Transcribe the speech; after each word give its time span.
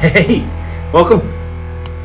Hey, 0.00 0.40
welcome. 0.94 1.20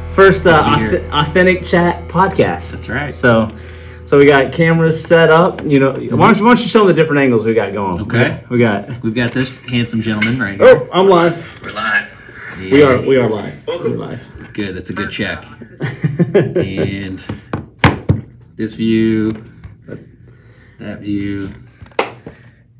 First 0.10 0.46
uh, 0.46 0.78
Good 0.78 1.04
auth- 1.04 1.28
authentic 1.28 1.64
chat 1.64 2.06
podcast. 2.10 2.76
That's 2.76 2.90
right. 2.90 3.14
So, 3.14 3.56
so 4.04 4.18
we 4.20 4.26
got 4.26 4.52
cameras 4.52 5.02
set 5.02 5.30
up. 5.30 5.64
You 5.64 5.80
know, 5.80 5.92
why, 5.92 6.00
don't 6.00 6.10
you, 6.10 6.18
why 6.18 6.34
don't 6.36 6.60
you 6.60 6.68
show 6.68 6.80
them 6.80 6.88
the 6.88 6.94
different 6.94 7.22
angles 7.22 7.46
we 7.46 7.54
got 7.54 7.72
going? 7.72 8.02
Okay. 8.02 8.44
We 8.50 8.60
got. 8.60 9.02
We've 9.02 9.16
got 9.16 9.32
this 9.32 9.66
handsome 9.70 10.02
gentleman 10.02 10.42
right 10.42 10.60
here. 10.60 10.68
Oh, 10.68 10.90
I'm 10.92 11.08
live. 11.08 11.62
We're 11.64 11.72
live. 11.72 12.58
We 12.60 12.84
are. 12.84 13.00
We 13.00 13.16
are 13.16 13.30
live. 13.30 13.66
We're 13.66 13.88
live. 13.88 14.50
Good. 14.52 14.76
That's 14.76 14.90
a 14.90 14.94
good 14.94 15.10
check. 15.10 15.46
and 16.36 17.26
this 18.58 18.74
view, 18.74 19.32
that 20.80 21.00
view, 21.00 21.48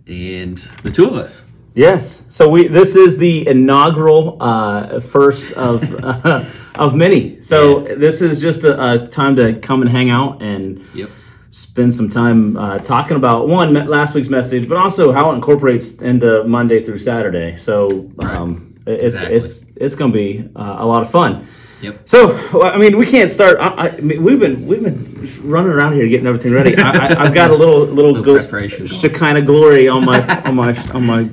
and 0.08 0.58
the 0.84 0.92
two 0.92 1.06
of 1.06 1.14
us. 1.14 1.46
Yes. 1.76 2.24
So 2.30 2.50
we. 2.50 2.68
This 2.70 2.96
is 2.96 3.18
the 3.18 3.48
inaugural 3.48 4.38
uh, 4.40 5.00
first 5.02 5.52
of 5.54 5.84
uh, 6.04 6.46
of 6.76 6.96
many. 6.96 7.40
So 7.42 7.82
this 7.82 8.22
is 8.22 8.40
just 8.42 8.64
a, 8.64 8.94
a 8.94 9.08
time 9.08 9.36
to 9.36 9.60
come 9.60 9.82
and 9.82 9.92
hang 9.92 10.10
out 10.10 10.42
and 10.42 10.82
Yep. 10.96 11.10
spend 11.52 11.94
some 11.94 12.08
time 12.08 12.56
uh, 12.56 12.80
talking 12.80 13.18
about 13.18 13.50
one 13.50 13.74
last 13.74 14.16
week's 14.16 14.30
message, 14.30 14.70
but 14.70 14.78
also 14.78 15.12
how 15.12 15.32
it 15.32 15.36
incorporates 15.36 16.02
into 16.02 16.46
Monday 16.46 16.82
through 16.82 17.00
Saturday. 17.00 17.58
So 17.58 18.10
um, 18.20 18.76
it's 18.88 19.16
Exactly. 19.16 19.36
it's 19.38 19.66
it's 19.76 19.96
going 19.96 20.12
to 20.14 20.18
be 20.18 20.50
uh, 20.56 20.78
a 20.80 20.86
lot 20.86 21.02
of 21.02 21.12
fun. 21.12 21.46
Yep. 21.86 22.08
So 22.08 22.62
I 22.64 22.78
mean, 22.78 22.98
we 22.98 23.06
can't 23.06 23.30
start. 23.30 23.58
I, 23.60 23.90
I, 23.90 24.02
mean, 24.02 24.24
we've 24.24 24.40
been 24.40 24.66
we've 24.66 24.84
been 24.84 25.48
running 25.48 25.72
around 25.72 25.94
here 25.94 26.08
getting 26.08 26.26
everything 26.26 26.52
ready. 26.52 26.76
I, 26.76 26.90
I, 26.90 27.24
I've 27.26 27.34
got 27.34 27.52
a 27.52 27.56
little 27.56 27.82
little, 27.82 28.12
Little 28.12 28.24
gl- 28.24 28.38
perspiration. 28.38 28.88
Shekinah 28.88 29.44
glory 29.44 29.88
on 29.88 30.04
my 30.04 30.20
on 30.46 30.56
my 30.56 30.76
on 30.94 31.06
my 31.06 31.24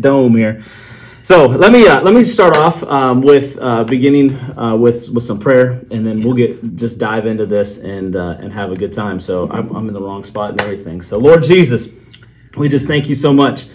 dome 0.00 0.36
here. 0.36 0.62
So 1.22 1.46
let 1.46 1.70
me 1.70 1.86
uh, 1.86 2.00
let 2.00 2.14
me 2.14 2.22
start 2.22 2.56
off 2.56 2.82
um, 2.84 3.20
with 3.20 3.58
uh, 3.60 3.84
beginning 3.84 4.34
uh, 4.58 4.74
with 4.74 5.10
with 5.10 5.22
some 5.22 5.38
prayer, 5.38 5.82
and 5.90 6.06
then 6.06 6.22
we'll 6.22 6.34
get 6.34 6.76
just 6.76 6.98
dive 6.98 7.26
into 7.26 7.44
this 7.44 7.76
and 7.76 8.16
uh, 8.16 8.38
and 8.40 8.54
have 8.54 8.72
a 8.72 8.76
good 8.76 8.94
time. 8.94 9.20
So 9.20 9.50
I'm, 9.50 9.68
I'm 9.76 9.86
in 9.86 9.92
the 9.92 10.00
wrong 10.00 10.24
spot 10.24 10.52
and 10.52 10.62
everything. 10.62 11.02
So 11.02 11.18
Lord 11.18 11.42
Jesus, 11.42 11.90
we 12.56 12.70
just 12.70 12.86
thank 12.86 13.06
you 13.06 13.14
so 13.14 13.34
much 13.34 13.66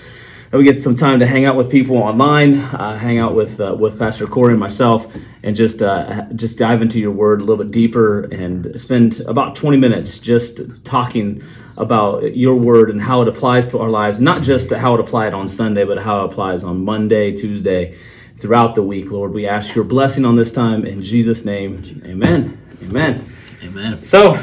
we 0.58 0.64
get 0.64 0.82
some 0.82 0.96
time 0.96 1.20
to 1.20 1.28
hang 1.28 1.46
out 1.46 1.56
with 1.56 1.72
people 1.72 1.98
online, 1.98 2.56
uh, 2.56 2.98
hang 2.98 3.18
out 3.18 3.34
with 3.34 3.60
uh, 3.60 3.76
with 3.78 3.98
Pastor 3.98 4.28
Corey 4.28 4.54
and 4.54 4.60
myself, 4.60 5.14
and 5.44 5.56
just 5.56 5.82
uh, 5.82 6.28
just 6.36 6.58
dive 6.58 6.82
into 6.82 7.00
your 7.00 7.12
Word 7.12 7.42
a 7.42 7.44
little 7.44 7.64
bit 7.64 7.72
deeper 7.72 8.22
and 8.26 8.80
spend 8.80 9.22
about 9.22 9.56
20 9.56 9.78
minutes 9.78 10.20
just 10.20 10.86
talking 10.86 11.44
about 11.78 12.36
your 12.36 12.56
Word 12.56 12.90
and 12.90 13.02
how 13.02 13.22
it 13.22 13.28
applies 13.28 13.68
to 13.70 13.80
our 13.80 13.90
lives, 13.90 14.22
not 14.22 14.44
just 14.44 14.72
how 14.72 14.94
it 14.94 15.00
applied 15.00 15.34
on 15.34 15.48
Sunday, 15.48 15.84
but 15.84 15.98
how 16.00 16.22
it 16.22 16.26
applies 16.32 16.64
on 16.64 16.86
Monday, 16.86 17.36
Tuesday, 17.36 17.98
throughout 18.38 18.76
the 18.76 18.84
week. 18.84 19.12
Lord, 19.12 19.34
we 19.34 19.48
ask 19.48 19.76
your 19.76 19.84
blessing 19.84 20.26
on 20.26 20.36
this 20.36 20.52
time 20.52 20.86
in 20.86 21.02
Jesus' 21.02 21.44
name. 21.44 21.82
Amen. 22.06 22.58
Amen. 22.84 23.26
Amen. 23.64 24.06
So, 24.06 24.34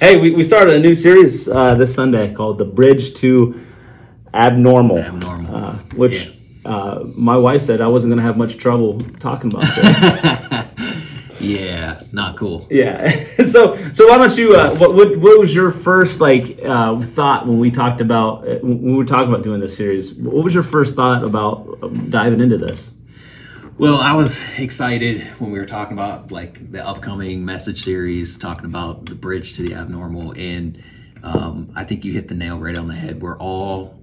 hey, 0.00 0.18
we, 0.18 0.30
we 0.30 0.42
started 0.42 0.74
a 0.74 0.78
new 0.78 0.94
series 0.94 1.48
uh, 1.48 1.74
this 1.74 1.94
Sunday 1.94 2.32
called 2.32 2.58
The 2.58 2.64
Bridge 2.64 3.12
to 3.14 3.60
Abnormal. 4.34 4.98
Abnormal. 4.98 5.54
Uh, 5.54 5.76
which 5.94 6.32
uh, 6.64 7.04
my 7.14 7.36
wife 7.36 7.62
said 7.62 7.80
I 7.80 7.88
wasn't 7.88 8.10
going 8.10 8.18
to 8.18 8.24
have 8.24 8.36
much 8.36 8.56
trouble 8.56 9.00
talking 9.18 9.52
about 9.52 9.64
that. 9.64 10.68
Yeah. 11.40 12.02
Not 12.12 12.36
cool. 12.36 12.66
yeah. 12.70 13.08
so, 13.44 13.76
so 13.92 14.08
why 14.08 14.18
don't 14.18 14.36
you? 14.36 14.54
Uh, 14.54 14.76
what, 14.76 14.94
what 14.94 15.16
what 15.16 15.40
was 15.40 15.54
your 15.54 15.72
first 15.72 16.20
like 16.20 16.58
uh, 16.64 17.00
thought 17.00 17.46
when 17.46 17.58
we 17.58 17.70
talked 17.70 18.00
about 18.00 18.46
uh, 18.46 18.58
when 18.58 18.82
we 18.82 18.94
were 18.94 19.04
talking 19.04 19.28
about 19.28 19.42
doing 19.42 19.58
this 19.60 19.76
series? 19.76 20.14
What 20.14 20.44
was 20.44 20.54
your 20.54 20.62
first 20.62 20.94
thought 20.94 21.24
about 21.24 21.78
um, 21.82 22.10
diving 22.10 22.40
into 22.40 22.58
this? 22.58 22.92
Well, 23.78 23.96
I 23.96 24.12
was 24.12 24.40
excited 24.58 25.22
when 25.38 25.50
we 25.50 25.58
were 25.58 25.66
talking 25.66 25.94
about 25.94 26.30
like 26.30 26.70
the 26.70 26.86
upcoming 26.86 27.44
message 27.44 27.82
series, 27.82 28.38
talking 28.38 28.66
about 28.66 29.06
the 29.06 29.14
bridge 29.14 29.54
to 29.54 29.62
the 29.62 29.74
abnormal, 29.74 30.32
and 30.32 30.82
um, 31.22 31.72
I 31.74 31.84
think 31.84 32.04
you 32.04 32.12
hit 32.12 32.28
the 32.28 32.34
nail 32.34 32.58
right 32.58 32.76
on 32.76 32.86
the 32.86 32.94
head. 32.94 33.20
We're 33.22 33.38
all 33.38 33.98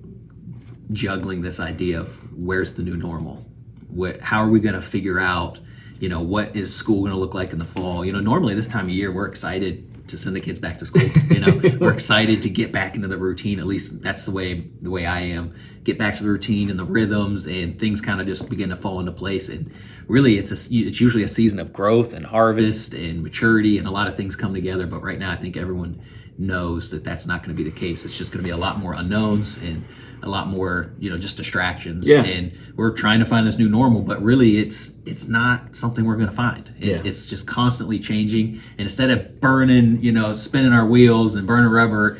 juggling 0.92 1.42
this 1.42 1.60
idea 1.60 2.00
of 2.00 2.44
where's 2.44 2.74
the 2.74 2.84
new 2.84 2.98
normal. 2.98 3.46
What, 3.88 4.22
how 4.22 4.44
are 4.44 4.50
we 4.50 4.60
going 4.60 4.76
to 4.76 4.82
figure 4.82 5.20
out, 5.20 5.60
you 6.00 6.10
know, 6.10 6.22
what 6.22 6.56
is 6.56 6.76
school 6.76 7.02
going 7.02 7.12
to 7.12 7.18
look 7.18 7.34
like 7.34 7.52
in 7.52 7.60
the 7.60 7.66
fall? 7.66 8.06
You 8.06 8.12
know, 8.12 8.20
normally 8.20 8.54
this 8.56 8.68
time 8.68 8.86
of 8.86 8.92
year 8.92 9.12
we're 9.12 9.28
excited 9.28 9.86
to 10.10 10.18
send 10.18 10.36
the 10.36 10.42
kids 10.42 10.60
back 10.60 10.78
to 10.80 10.86
school. 10.86 11.08
You 11.30 11.40
know, 11.40 11.78
we're 11.80 11.94
excited 11.94 12.42
to 12.44 12.50
get 12.50 12.72
back 12.72 12.96
into 12.96 13.08
the 13.08 13.18
routine. 13.18 13.60
At 13.60 13.66
least 13.66 14.02
that's 14.02 14.26
the 14.26 14.32
way 14.32 14.68
the 14.82 14.90
way 14.90 15.06
I 15.06 15.22
am. 15.22 15.56
Get 15.84 15.98
back 15.98 16.18
to 16.18 16.24
the 16.24 16.30
routine 16.30 16.70
and 16.70 16.78
the 16.78 16.86
rhythms, 16.86 17.48
and 17.48 17.80
things 17.80 18.02
kind 18.02 18.20
of 18.20 18.28
just 18.28 18.50
begin 18.50 18.70
to 18.70 18.76
fall 18.76 19.00
into 19.00 19.12
place. 19.12 19.50
And 19.50 19.72
really, 20.08 20.38
it's 20.38 20.52
a 20.52 20.76
it's 20.76 21.00
usually 21.00 21.24
a 21.24 21.28
season 21.28 21.60
of 21.60 21.72
growth 21.72 22.14
and 22.14 22.26
harvest 22.26 22.94
and 22.94 23.24
maturity, 23.24 23.78
and 23.78 23.88
a 23.88 23.92
lot 23.92 24.08
of 24.08 24.18
things 24.18 24.36
come 24.36 24.54
together. 24.54 24.86
But 24.88 25.02
right 25.02 25.20
now, 25.20 25.32
I 25.32 25.36
think 25.36 25.56
everyone 25.56 26.02
knows 26.38 26.92
that 26.92 27.04
that's 27.04 27.26
not 27.26 27.44
going 27.44 27.56
to 27.56 27.64
be 27.64 27.70
the 27.70 27.78
case. 27.78 28.06
It's 28.06 28.18
just 28.18 28.32
going 28.32 28.44
to 28.44 28.48
be 28.48 28.54
a 28.54 28.58
lot 28.58 28.80
more 28.80 28.94
unknowns 28.94 29.58
and 29.62 29.84
a 30.22 30.30
lot 30.30 30.48
more, 30.48 30.94
you 31.00 31.10
know, 31.10 31.18
just 31.18 31.38
distractions. 31.38 32.08
Yeah. 32.08 32.24
And 32.24 32.52
we're 32.76 32.92
trying 32.92 33.20
to 33.20 33.26
find 33.26 33.48
this 33.48 33.58
new 33.58 33.70
normal, 33.70 34.02
but 34.02 34.22
really, 34.22 34.58
it's 34.60 35.00
it's 35.06 35.28
not 35.28 35.76
something 35.76 36.06
we're 36.06 36.16
going 36.18 36.30
to 36.30 36.36
find. 36.36 36.72
It, 36.80 36.88
Yeah. 36.88 37.02
It's 37.04 37.26
just 37.26 37.48
constantly 37.48 38.00
changing. 38.00 38.56
And 38.78 38.82
instead 38.82 39.10
of 39.12 39.40
burning, 39.40 40.02
you 40.02 40.12
know, 40.12 40.36
spinning 40.36 40.74
our 40.74 40.86
wheels 40.86 41.36
and 41.36 41.48
burning 41.48 41.70
rubber 41.72 42.18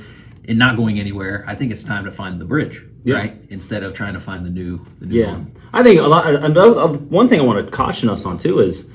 and 0.48 0.58
not 0.58 0.76
going 0.78 1.00
anywhere, 1.00 1.44
I 1.48 1.56
think 1.56 1.72
it's 1.72 1.84
time 1.84 2.06
to 2.06 2.12
find 2.12 2.40
the 2.40 2.46
bridge, 2.46 2.84
Yeah. 3.04 3.16
right? 3.16 3.42
Instead 3.50 3.84
of 3.84 3.94
trying 3.94 4.14
to 4.14 4.20
find 4.20 4.46
the 4.46 4.50
new, 4.50 4.86
the 5.00 5.06
new 5.06 5.20
Yeah, 5.20 5.26
normal. 5.32 5.48
I 5.74 5.84
think 5.84 6.00
a 6.00 6.08
lot. 6.08 6.26
Another 6.28 6.88
one 6.88 7.28
thing 7.28 7.40
I 7.40 7.44
want 7.44 7.64
to 7.64 7.70
caution 7.72 8.10
us 8.10 8.26
on 8.26 8.38
too 8.38 8.60
is 8.60 8.90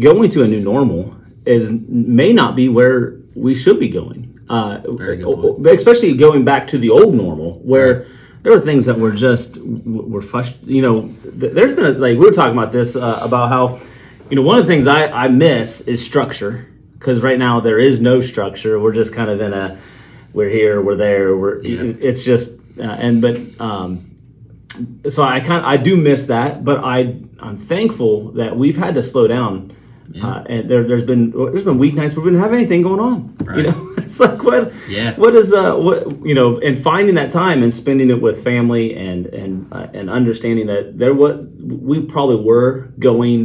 going 0.00 0.30
to 0.30 0.42
a 0.42 0.48
new 0.48 0.60
normal 0.60 1.14
is 1.46 1.70
may 1.88 2.32
not 2.32 2.56
be 2.56 2.68
where 2.68 3.16
we 3.34 3.54
should 3.54 3.78
be 3.78 3.88
going. 3.88 4.24
Uh, 4.50 4.80
Very 4.96 5.18
good 5.18 5.66
especially 5.66 6.14
going 6.16 6.42
back 6.44 6.66
to 6.68 6.78
the 6.78 6.88
old 6.90 7.14
normal 7.14 7.60
where. 7.64 8.06
There 8.42 8.52
were 8.52 8.60
things 8.60 8.86
that 8.86 8.98
were 8.98 9.12
just 9.12 9.56
were 9.58 10.20
frust- 10.22 10.66
You 10.66 10.82
know, 10.82 11.08
th- 11.38 11.52
there's 11.52 11.72
been 11.72 11.84
a, 11.86 11.90
like 11.90 12.16
we 12.18 12.24
were 12.24 12.30
talking 12.30 12.56
about 12.56 12.72
this 12.72 12.96
uh, 12.96 13.18
about 13.22 13.48
how, 13.48 13.80
you 14.30 14.36
know, 14.36 14.42
one 14.42 14.58
of 14.58 14.64
the 14.66 14.72
things 14.72 14.86
I, 14.86 15.06
I 15.24 15.28
miss 15.28 15.80
is 15.82 16.04
structure 16.04 16.68
because 16.98 17.20
right 17.22 17.38
now 17.38 17.60
there 17.60 17.78
is 17.78 18.00
no 18.00 18.20
structure. 18.20 18.78
We're 18.80 18.92
just 18.94 19.12
kind 19.14 19.28
of 19.30 19.40
in 19.40 19.52
a, 19.52 19.76
we're 20.32 20.48
here, 20.50 20.80
we're 20.80 20.96
there, 20.96 21.36
we're. 21.36 21.60
Yeah. 21.62 21.94
It's 22.00 22.24
just 22.24 22.60
uh, 22.78 22.82
and 22.82 23.20
but 23.20 23.36
um, 23.60 24.04
so 25.08 25.22
I 25.24 25.40
kind 25.40 25.64
I 25.66 25.76
do 25.76 25.96
miss 25.96 26.26
that, 26.26 26.64
but 26.64 26.78
I 26.84 27.16
I'm 27.40 27.56
thankful 27.56 28.32
that 28.32 28.56
we've 28.56 28.76
had 28.76 28.94
to 28.94 29.02
slow 29.02 29.26
down. 29.26 29.72
Uh, 30.22 30.42
and 30.48 30.70
there, 30.70 30.84
there's 30.84 31.04
been 31.04 31.32
there's 31.32 31.64
been 31.64 31.78
weeknights 31.78 32.16
where 32.16 32.24
we 32.24 32.30
didn't 32.30 32.40
have 32.42 32.52
anything 32.54 32.80
going 32.82 33.00
on. 33.00 33.36
You 33.40 33.46
Right. 33.46 33.64
know, 33.66 33.87
it's 34.10 34.20
like 34.20 34.42
what 34.42 34.72
Yeah. 34.88 35.14
what 35.16 35.34
is 35.34 35.52
uh 35.52 35.74
what 35.76 36.24
you 36.24 36.34
know 36.34 36.58
and 36.60 36.80
finding 36.80 37.14
that 37.16 37.30
time 37.30 37.62
and 37.62 37.72
spending 37.72 38.08
it 38.10 38.20
with 38.22 38.42
family 38.42 38.96
and 38.96 39.26
and 39.26 39.68
uh, 39.72 39.88
and 39.92 40.08
understanding 40.08 40.66
that 40.66 40.98
there 40.98 41.14
what 41.14 41.44
we 41.60 42.00
probably 42.00 42.36
were 42.36 42.92
going 42.98 43.38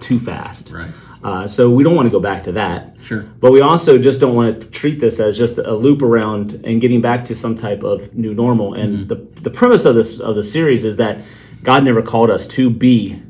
too 0.00 0.18
fast. 0.18 0.72
Right. 0.72 0.90
Uh, 1.22 1.46
so 1.46 1.70
we 1.70 1.84
don't 1.84 1.94
want 1.94 2.06
to 2.06 2.10
go 2.10 2.18
back 2.18 2.44
to 2.44 2.52
that. 2.52 2.96
Sure. 3.02 3.22
But 3.42 3.52
we 3.52 3.60
also 3.60 3.98
just 3.98 4.20
don't 4.20 4.34
want 4.34 4.60
to 4.60 4.66
treat 4.68 5.00
this 5.00 5.20
as 5.20 5.36
just 5.36 5.58
a 5.58 5.74
loop 5.74 6.00
around 6.02 6.54
and 6.64 6.80
getting 6.80 7.02
back 7.02 7.24
to 7.24 7.34
some 7.34 7.54
type 7.56 7.82
of 7.82 8.14
new 8.14 8.32
normal. 8.34 8.72
And 8.72 9.06
the, 9.08 9.16
the 9.42 9.50
premise 9.50 9.84
of 9.84 9.94
this 9.94 10.18
of 10.18 10.34
the 10.34 10.42
series 10.42 10.82
is 10.84 10.96
that 10.96 11.20
God 11.62 11.84
never 11.84 12.02
called 12.02 12.30
us 12.30 12.48
to 12.56 12.70
be 12.70 13.22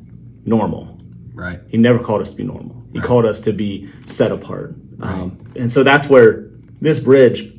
normal. 0.44 0.98
Right. 1.34 1.60
He 1.68 1.78
never 1.78 1.98
called 1.98 2.22
us 2.22 2.30
to 2.30 2.36
be 2.36 2.44
normal. 2.44 2.76
He 2.92 3.00
called 3.00 3.24
us 3.26 3.40
to 3.42 3.52
be 3.52 3.88
set 4.04 4.30
apart. 4.32 4.74
Um, 5.00 5.38
and 5.56 5.70
so 5.72 5.82
that's 5.82 6.08
where 6.08 6.49
this 6.80 7.00
bridge, 7.00 7.52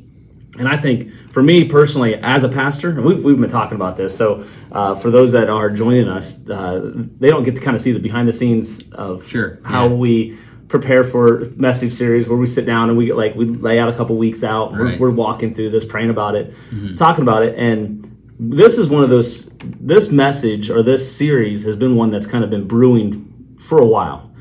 and 0.58 0.68
I 0.68 0.76
think 0.76 1.12
for 1.32 1.42
me 1.42 1.64
personally, 1.64 2.14
as 2.16 2.44
a 2.44 2.48
pastor, 2.48 2.90
and 2.90 3.04
we've, 3.04 3.24
we've 3.24 3.40
been 3.40 3.50
talking 3.50 3.76
about 3.76 3.96
this. 3.96 4.16
So 4.16 4.44
uh, 4.70 4.94
for 4.94 5.10
those 5.10 5.32
that 5.32 5.48
are 5.48 5.70
joining 5.70 6.08
us, 6.08 6.48
uh, 6.48 6.92
they 6.94 7.30
don't 7.30 7.42
get 7.42 7.56
to 7.56 7.62
kind 7.62 7.74
of 7.74 7.80
see 7.80 7.92
the 7.92 8.00
behind 8.00 8.28
the 8.28 8.32
scenes 8.32 8.90
of 8.92 9.26
Sure, 9.26 9.58
how 9.64 9.86
yeah. 9.88 9.94
we 9.94 10.38
prepare 10.68 11.04
for 11.04 11.50
message 11.56 11.92
series 11.92 12.28
where 12.28 12.38
we 12.38 12.46
sit 12.46 12.64
down 12.64 12.88
and 12.88 12.96
we 12.96 13.06
get 13.06 13.16
like 13.16 13.34
we 13.34 13.44
lay 13.44 13.78
out 13.78 13.88
a 13.88 13.92
couple 13.92 14.16
weeks 14.16 14.42
out. 14.42 14.72
We're, 14.72 14.98
we're 14.98 15.10
walking 15.10 15.54
through 15.54 15.70
this, 15.70 15.84
praying 15.84 16.10
about 16.10 16.34
it, 16.34 16.54
talking 16.96 17.22
about 17.22 17.42
it, 17.42 17.58
and 17.58 18.08
this 18.38 18.78
is 18.78 18.88
one 18.88 19.04
of 19.04 19.10
those. 19.10 19.50
This 19.58 20.10
message 20.10 20.70
or 20.70 20.82
this 20.82 21.14
series 21.16 21.64
has 21.64 21.76
been 21.76 21.94
one 21.96 22.10
that's 22.10 22.26
kind 22.26 22.42
of 22.42 22.50
been 22.50 22.66
brewing 22.66 23.56
for 23.58 23.78
a 23.78 23.86
while, 23.86 24.34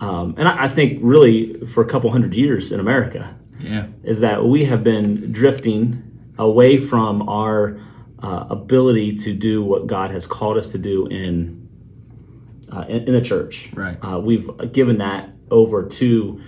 um, 0.00 0.34
and 0.36 0.48
I, 0.48 0.64
I 0.64 0.68
think 0.68 0.98
really 1.02 1.54
for 1.66 1.82
a 1.82 1.86
couple 1.86 2.10
hundred 2.10 2.34
years 2.34 2.72
in 2.72 2.80
America 2.80 3.36
Yeah. 3.60 3.86
is 4.04 4.20
that 4.20 4.44
we 4.44 4.64
have 4.66 4.84
been 4.84 5.32
drifting 5.32 6.02
away 6.38 6.78
from 6.78 7.26
our 7.28 7.78
uh, 8.22 8.46
ability 8.50 9.14
to 9.16 9.32
do 9.32 9.62
what 9.64 9.86
God 9.86 10.10
has 10.10 10.26
called 10.26 10.56
us 10.56 10.72
to 10.72 10.78
do 10.78 11.06
in 11.06 11.66
uh, 12.72 12.84
in, 12.88 13.04
in 13.04 13.12
the 13.14 13.20
church. 13.20 13.70
Right. 13.74 13.96
Uh, 14.02 14.18
we've 14.18 14.48
given 14.72 14.98
that 14.98 15.30
over 15.50 15.84
to 15.84 16.40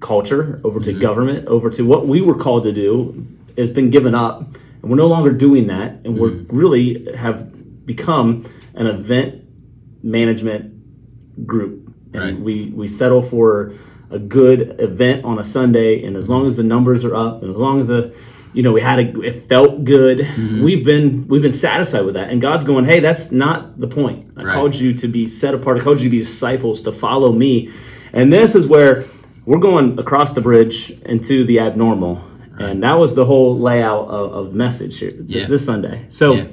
culture, 0.00 0.60
over 0.62 0.78
to 0.80 0.92
government, 0.92 1.46
over 1.48 1.70
to 1.70 1.82
what 1.84 2.06
we 2.06 2.20
were 2.20 2.36
called 2.36 2.62
to 2.64 2.72
do 2.72 3.26
has 3.58 3.70
been 3.70 3.90
given 3.90 4.14
up, 4.14 4.40
and 4.82 4.90
we're 4.90 4.96
no 4.96 5.06
longer 5.06 5.32
doing 5.32 5.66
that, 5.66 5.92
and 6.04 6.18
we're 6.18 6.44
really 6.48 7.12
have 7.16 7.86
become 7.86 8.44
an 8.74 8.86
event 8.86 9.42
management 10.02 11.46
group 11.46 11.92
and 12.12 12.22
Right. 12.22 12.38
we 12.38 12.66
we 12.66 12.86
settle 12.88 13.22
for 13.22 13.72
a 14.10 14.18
good 14.18 14.76
event 14.80 15.24
on 15.24 15.38
a 15.38 15.44
Sunday, 15.44 16.04
and 16.04 16.16
as 16.16 16.28
long 16.28 16.46
as 16.46 16.56
the 16.56 16.62
numbers 16.62 17.04
are 17.04 17.14
up, 17.14 17.42
and 17.42 17.50
as 17.50 17.58
long 17.58 17.80
as 17.80 17.86
the 17.88 18.16
you 18.54 18.62
know 18.62 18.72
we 18.72 18.80
had 18.80 18.98
a 18.98 19.20
it 19.20 19.32
felt 19.48 19.84
good, 19.84 20.18
Mm-hmm. 20.18 20.62
we've 20.62 20.84
been 20.84 21.26
we've 21.28 21.42
been 21.42 21.52
satisfied 21.52 22.04
with 22.04 22.14
that. 22.14 22.30
And 22.30 22.40
God's 22.40 22.64
going, 22.64 22.84
hey, 22.86 23.00
that's 23.00 23.32
not 23.32 23.78
the 23.80 23.88
point. 23.88 24.32
I 24.36 24.44
Right. 24.44 24.54
called 24.54 24.74
you 24.74 24.92
to 24.94 25.08
be 25.08 25.26
set 25.26 25.54
apart. 25.54 25.78
I 25.80 25.84
called 25.84 26.00
you 26.00 26.08
to 26.08 26.16
be 26.18 26.22
disciples 26.24 26.82
to 26.82 26.92
follow 26.92 27.32
me, 27.32 27.68
and 28.12 28.32
this 28.32 28.54
is 28.54 28.66
where 28.66 29.04
we're 29.44 29.58
going 29.60 29.98
across 29.98 30.32
the 30.32 30.40
bridge 30.40 30.90
into 31.04 31.44
the 31.44 31.60
abnormal. 31.60 32.22
And 32.58 32.82
that 32.82 32.98
was 32.98 33.14
the 33.14 33.26
whole 33.26 33.54
layout 33.58 34.08
of, 34.08 34.32
of 34.32 34.44
the 34.52 34.56
message 34.56 34.98
here 34.98 35.10
Yeah. 35.26 35.46
this 35.46 35.66
Sunday. 35.66 36.06
So, 36.08 36.32
Yeah. 36.32 36.44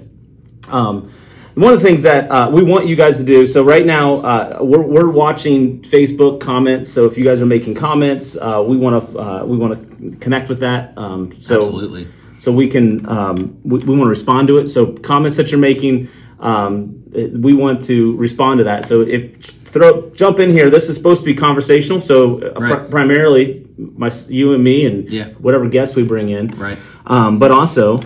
um, 0.70 1.10
one 1.56 1.72
of 1.74 1.80
the 1.80 1.86
things 1.86 2.02
that 2.04 2.30
uh, 2.32 2.50
we 2.52 2.64
want 2.64 2.88
you 2.88 2.96
guys 2.96 3.18
to 3.18 3.24
do. 3.24 3.46
So 3.46 3.64
right 3.64 3.86
now, 3.86 4.16
uh, 4.18 4.58
we're, 4.62 4.82
we're 4.82 5.10
watching 5.10 5.82
Facebook 5.84 6.40
comments. 6.42 6.92
So 6.92 7.06
if 7.06 7.18
you 7.18 7.24
guys 7.24 7.42
are 7.42 7.46
making 7.46 7.76
comments, 7.76 8.36
uh, 8.36 8.64
we 8.66 8.76
want 8.78 9.12
to 9.12 9.20
uh, 9.20 9.46
we 9.46 9.58
want 9.58 9.72
to 10.12 10.18
connect 10.18 10.50
with 10.50 10.60
that. 10.62 10.98
Um, 10.98 11.32
so 11.32 11.58
Absolutely. 11.58 12.08
so 12.40 12.52
we 12.52 12.68
can 12.68 13.08
um, 13.08 13.60
we, 13.64 13.80
we 13.80 13.96
want 13.96 14.06
to 14.06 14.10
respond 14.10 14.48
to 14.48 14.58
it. 14.58 14.68
So 14.68 14.94
comments 14.94 15.38
that 15.38 15.52
you're 15.52 15.60
making, 15.60 16.10
um, 16.40 17.04
we 17.12 17.54
want 17.54 17.84
to 17.84 18.16
respond 18.18 18.58
to 18.60 18.64
that. 18.66 18.86
So 18.86 19.02
if 19.02 19.36
throw 19.74 20.10
jump 20.12 20.40
in 20.40 20.52
here, 20.52 20.70
this 20.70 20.90
is 20.90 20.98
supposed 20.98 21.22
to 21.22 21.26
be 21.26 21.36
conversational. 21.36 22.02
So 22.02 22.40
uh, 22.42 22.60
Right. 22.60 22.90
primarily 22.90 23.68
my 23.78 24.12
you 24.28 24.54
and 24.54 24.64
me 24.64 24.86
and 24.86 25.10
Yeah. 25.10 25.30
whatever 25.40 25.68
guests 25.68 25.96
we 25.96 26.04
bring 26.04 26.30
in, 26.30 26.48
Right. 26.58 26.78
um, 27.06 27.38
but 27.38 27.52
also 27.52 28.02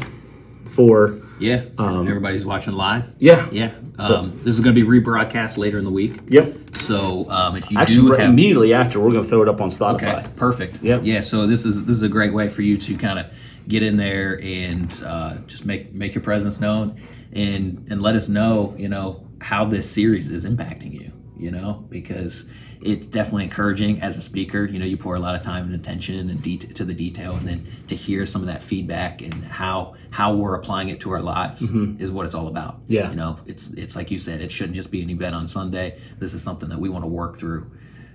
for 0.66 1.20
Yeah. 1.40 1.66
Everybody's 1.80 2.46
watching 2.46 2.74
live. 2.74 3.14
yeah 3.20 3.48
Yeah. 3.52 3.74
Um, 4.00 4.40
this 4.44 4.56
is 4.56 4.60
going 4.60 4.76
to 4.76 4.86
be 4.86 4.88
rebroadcast 4.88 5.58
later 5.58 5.78
in 5.78 5.84
the 5.86 5.92
week. 5.92 6.20
yep. 6.28 6.56
So 6.76 7.30
um, 7.30 7.56
if 7.56 7.70
you 7.70 7.80
Actually, 7.80 8.12
right 8.12 8.20
have 8.22 8.30
immediately 8.30 8.74
after, 8.74 9.00
we're 9.00 9.12
going 9.12 9.24
to 9.24 9.30
throw 9.30 9.42
it 9.42 9.50
up 9.50 9.60
on 9.60 9.70
Spotify. 9.70 10.20
Okay, 10.20 10.28
perfect. 10.36 10.84
Yep. 10.84 11.02
Yeah, 11.04 11.22
so 11.22 11.46
this 11.46 11.66
is 11.66 11.86
this 11.86 11.96
is 11.98 12.04
a 12.04 12.10
great 12.10 12.34
way 12.34 12.48
for 12.48 12.62
you 12.62 12.78
to 12.78 12.98
kind 12.98 13.20
of 13.20 13.28
get 13.68 13.84
in 13.84 13.98
there 13.98 14.40
and 14.42 15.02
uh, 15.06 15.38
just 15.48 15.66
make 15.66 15.94
make 15.94 16.16
your 16.16 16.24
presence 16.24 16.60
known 16.62 17.00
and 17.34 17.86
and 17.90 18.02
let 18.02 18.16
us 18.16 18.30
know, 18.30 18.74
you 18.78 18.88
know, 18.88 19.28
how 19.42 19.66
this 19.66 19.90
series 19.92 20.32
is 20.32 20.46
impacting 20.46 20.94
you, 20.94 21.12
you 21.38 21.52
know, 21.52 21.86
because 21.90 22.50
it's 22.82 23.08
definitely 23.08 23.46
encouraging 23.46 24.02
as 24.02 24.18
a 24.18 24.22
speaker. 24.22 24.66
You 24.66 24.80
know, 24.80 24.86
you 24.86 24.98
pour 24.98 25.16
a 25.16 25.20
lot 25.20 25.36
of 25.36 25.42
time 25.42 25.66
and 25.66 25.76
attention 25.76 26.30
and 26.30 26.42
det- 26.42 26.76
to 26.76 26.86
the 26.86 26.94
detail, 26.94 27.34
and 27.34 27.48
then 27.48 27.68
to 27.88 27.96
hear 27.96 28.26
some 28.26 28.42
of 28.42 28.48
that 28.48 28.62
feedback 28.64 29.22
and 29.22 29.34
how 29.46 29.96
how 30.10 30.36
we're 30.36 30.56
applying 30.56 30.90
it 30.90 31.00
to 31.02 31.12
our 31.12 31.22
lives 31.22 31.62
is 31.62 32.12
what 32.12 32.26
it's 32.26 32.36
all 32.36 32.48
about. 32.48 32.76
Mm-hmm. 32.84 32.94
Yeah. 32.94 33.10
you 33.10 33.16
know, 33.16 33.40
it's 33.46 33.72
it's 33.74 33.96
like 33.96 34.12
you 34.12 34.20
said, 34.20 34.42
it 34.42 34.52
shouldn't 34.52 34.76
just 34.76 34.92
be 34.92 35.02
an 35.02 35.10
event 35.10 35.36
on 35.36 35.48
Sunday. 35.48 36.00
This 36.20 36.34
is 36.34 36.42
something 36.44 36.70
that 36.70 36.80
we 36.80 36.90
want 36.90 37.04
to 37.04 37.10
work 37.10 37.38
through 37.38 37.70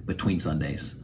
between 0.07 0.41
Sundays 0.41 0.95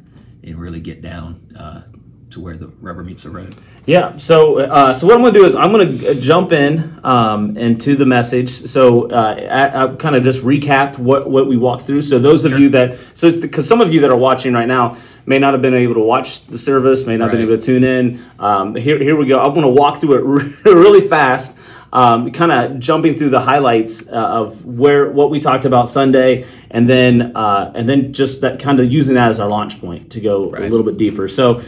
and 0.42 0.58
really 0.58 0.80
get 0.80 1.02
down 1.02 1.40
uh, 1.58 1.82
to 2.30 2.40
where 2.40 2.56
the 2.56 2.68
rubber 2.80 3.02
meets 3.02 3.22
the 3.22 3.30
road. 3.30 3.54
Yeah. 3.86 4.16
So, 4.18 4.58
uh, 4.58 4.92
so 4.92 5.06
what 5.06 5.16
I'm 5.16 5.22
going 5.22 5.32
to 5.32 5.38
do 5.38 5.46
is 5.46 5.54
I'm 5.54 5.72
going 5.72 5.98
to 5.98 6.20
jump 6.20 6.52
in 6.52 7.00
um, 7.02 7.56
into 7.56 7.96
the 7.96 8.04
message. 8.04 8.50
So, 8.50 9.10
uh, 9.10 9.90
I, 9.90 9.96
kind 9.96 10.14
of 10.14 10.22
just 10.22 10.42
recap 10.42 10.98
what 10.98 11.30
what 11.30 11.46
we 11.46 11.56
walked 11.56 11.84
through. 11.84 12.02
So, 12.02 12.18
those 12.18 12.44
of 12.44 12.58
you 12.58 12.68
that 12.70 12.98
so 13.14 13.40
because 13.40 13.66
some 13.66 13.80
of 13.80 13.92
you 13.92 14.00
that 14.00 14.10
are 14.10 14.16
watching 14.16 14.52
right 14.52 14.68
now 14.68 14.98
may 15.24 15.38
not 15.38 15.54
have 15.54 15.62
been 15.62 15.74
able 15.74 15.94
to 15.94 16.00
watch 16.00 16.44
the 16.46 16.58
service, 16.58 17.06
may 17.06 17.16
not 17.16 17.30
have 17.30 17.32
been 17.32 17.46
able 17.46 17.56
to 17.56 17.62
tune 17.62 17.84
in. 17.84 18.24
Um, 18.38 18.74
here, 18.74 18.98
here 18.98 19.16
we 19.16 19.26
go. 19.26 19.38
I'm 19.38 19.52
going 19.52 19.62
to 19.62 19.68
walk 19.68 19.98
through 19.98 20.14
it 20.16 20.64
really 20.64 21.06
fast. 21.06 21.56
Um, 21.90 22.30
kind 22.32 22.52
of 22.52 22.78
jumping 22.80 23.14
through 23.14 23.30
the 23.30 23.40
highlights 23.40 24.06
uh, 24.08 24.12
of 24.12 24.62
where 24.66 25.10
what 25.10 25.30
we 25.30 25.40
talked 25.40 25.64
about 25.64 25.88
Sunday, 25.88 26.44
and 26.70 26.86
then 26.86 27.32
uh, 27.34 27.72
and 27.74 27.88
then 27.88 28.12
just 28.12 28.42
that 28.42 28.60
kind 28.60 28.78
of 28.78 28.92
using 28.92 29.14
that 29.14 29.30
as 29.30 29.40
our 29.40 29.48
launch 29.48 29.80
point 29.80 30.12
to 30.12 30.20
go 30.20 30.50
a 30.54 30.60
little 30.68 30.82
bit 30.82 30.98
deeper. 30.98 31.28
So, 31.28 31.62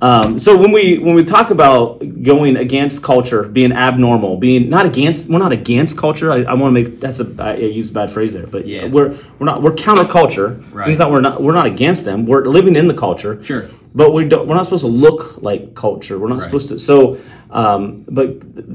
um, 0.00 0.38
so 0.38 0.56
when 0.56 0.70
we 0.70 0.98
when 0.98 1.16
we 1.16 1.24
talk 1.24 1.50
about 1.50 1.98
going 2.22 2.56
against 2.56 3.02
culture, 3.02 3.48
being 3.48 3.72
abnormal, 3.72 4.36
being 4.36 4.68
not 4.68 4.86
against, 4.86 5.28
we're 5.28 5.38
not 5.40 5.50
against 5.50 5.98
culture. 5.98 6.30
I, 6.30 6.42
I 6.44 6.54
want 6.54 6.76
to 6.76 6.82
make 6.82 7.00
that's 7.00 7.18
a 7.18 7.34
I 7.42 7.56
used 7.56 7.90
a 7.90 7.94
bad 7.94 8.12
phrase 8.12 8.34
there, 8.34 8.46
but 8.46 8.64
Yeah. 8.64 8.86
we're 8.86 9.18
we're 9.40 9.46
not 9.46 9.60
we're 9.60 9.74
counterculture. 9.74 10.72
Right. 10.72 10.86
Means 10.86 10.98
that 10.98 11.10
we're 11.10 11.20
not 11.20 11.42
we're 11.42 11.52
not 11.54 11.66
against 11.66 12.04
them. 12.04 12.26
We're 12.26 12.44
living 12.44 12.76
in 12.76 12.86
the 12.86 12.94
culture. 12.94 13.42
Sure. 13.42 13.68
But 13.98 14.08
we 14.14 14.22
don't. 14.32 14.46
We're 14.46 14.54
not 14.60 14.64
supposed 14.68 14.84
to 14.90 14.94
look 15.06 15.20
like 15.48 15.62
culture. 15.74 16.16
We're 16.20 16.28
not 16.28 16.34
Right. 16.38 16.42
supposed 16.48 16.68
to. 16.72 16.78
So, 16.78 16.96
um, 17.50 18.04
but 18.18 18.26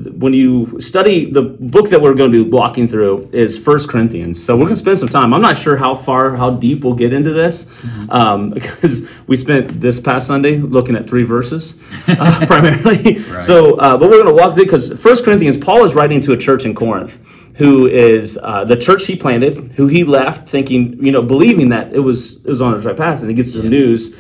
th- 0.04 0.14
when 0.24 0.34
you 0.42 0.52
study 0.92 1.18
the 1.38 1.44
book 1.76 1.88
that 1.92 2.02
we're 2.04 2.14
going 2.22 2.32
to 2.32 2.44
be 2.44 2.50
walking 2.62 2.86
through 2.92 3.30
is 3.32 3.58
First 3.70 3.86
Corinthians. 3.92 4.36
So 4.44 4.50
we're 4.58 4.66
going 4.72 4.80
to 4.80 4.86
spend 4.88 4.98
some 5.04 5.08
time. 5.20 5.34
I'm 5.34 5.42
not 5.50 5.58
sure 5.58 5.78
how 5.86 5.94
far, 5.96 6.36
how 6.42 6.50
deep 6.66 6.84
we'll 6.84 7.00
get 7.06 7.12
into 7.14 7.32
this, 7.32 7.56
Mm-hmm. 7.66 8.12
um, 8.20 8.50
because 8.58 9.08
we 9.30 9.36
spent 9.38 9.66
this 9.86 9.98
past 10.02 10.28
Sunday 10.28 10.56
looking 10.78 10.96
at 11.00 11.06
three 11.12 11.24
verses 11.36 11.64
uh, 12.08 12.46
primarily. 12.46 13.20
Right. 13.34 13.44
So, 13.44 13.76
uh, 13.86 13.98
but 13.98 14.10
we're 14.10 14.22
going 14.24 14.36
to 14.36 14.40
walk 14.42 14.52
through 14.56 14.66
because 14.66 14.86
First 15.08 15.24
Corinthians, 15.26 15.56
Paul 15.56 15.86
is 15.88 15.92
writing 15.96 16.20
to 16.28 16.34
a 16.34 16.38
church 16.48 16.66
in 16.66 16.74
Corinth. 16.76 17.14
Who 17.62 17.88
is 17.88 18.38
uh, 18.42 18.66
the 18.66 18.76
church 18.76 19.06
he 19.06 19.16
planted? 19.16 19.54
Who 19.78 19.86
he 19.88 20.04
left, 20.04 20.50
thinking, 20.50 20.82
you 21.06 21.12
know, 21.16 21.22
believing 21.22 21.70
that 21.70 21.94
it 21.94 22.00
was 22.10 22.18
it 22.44 22.50
was 22.56 22.62
on 22.62 22.74
his 22.74 22.84
right 22.84 22.98
path, 22.98 23.22
and 23.22 23.30
he 23.30 23.36
gets 23.36 23.54
the 23.54 23.64
news. 23.80 24.12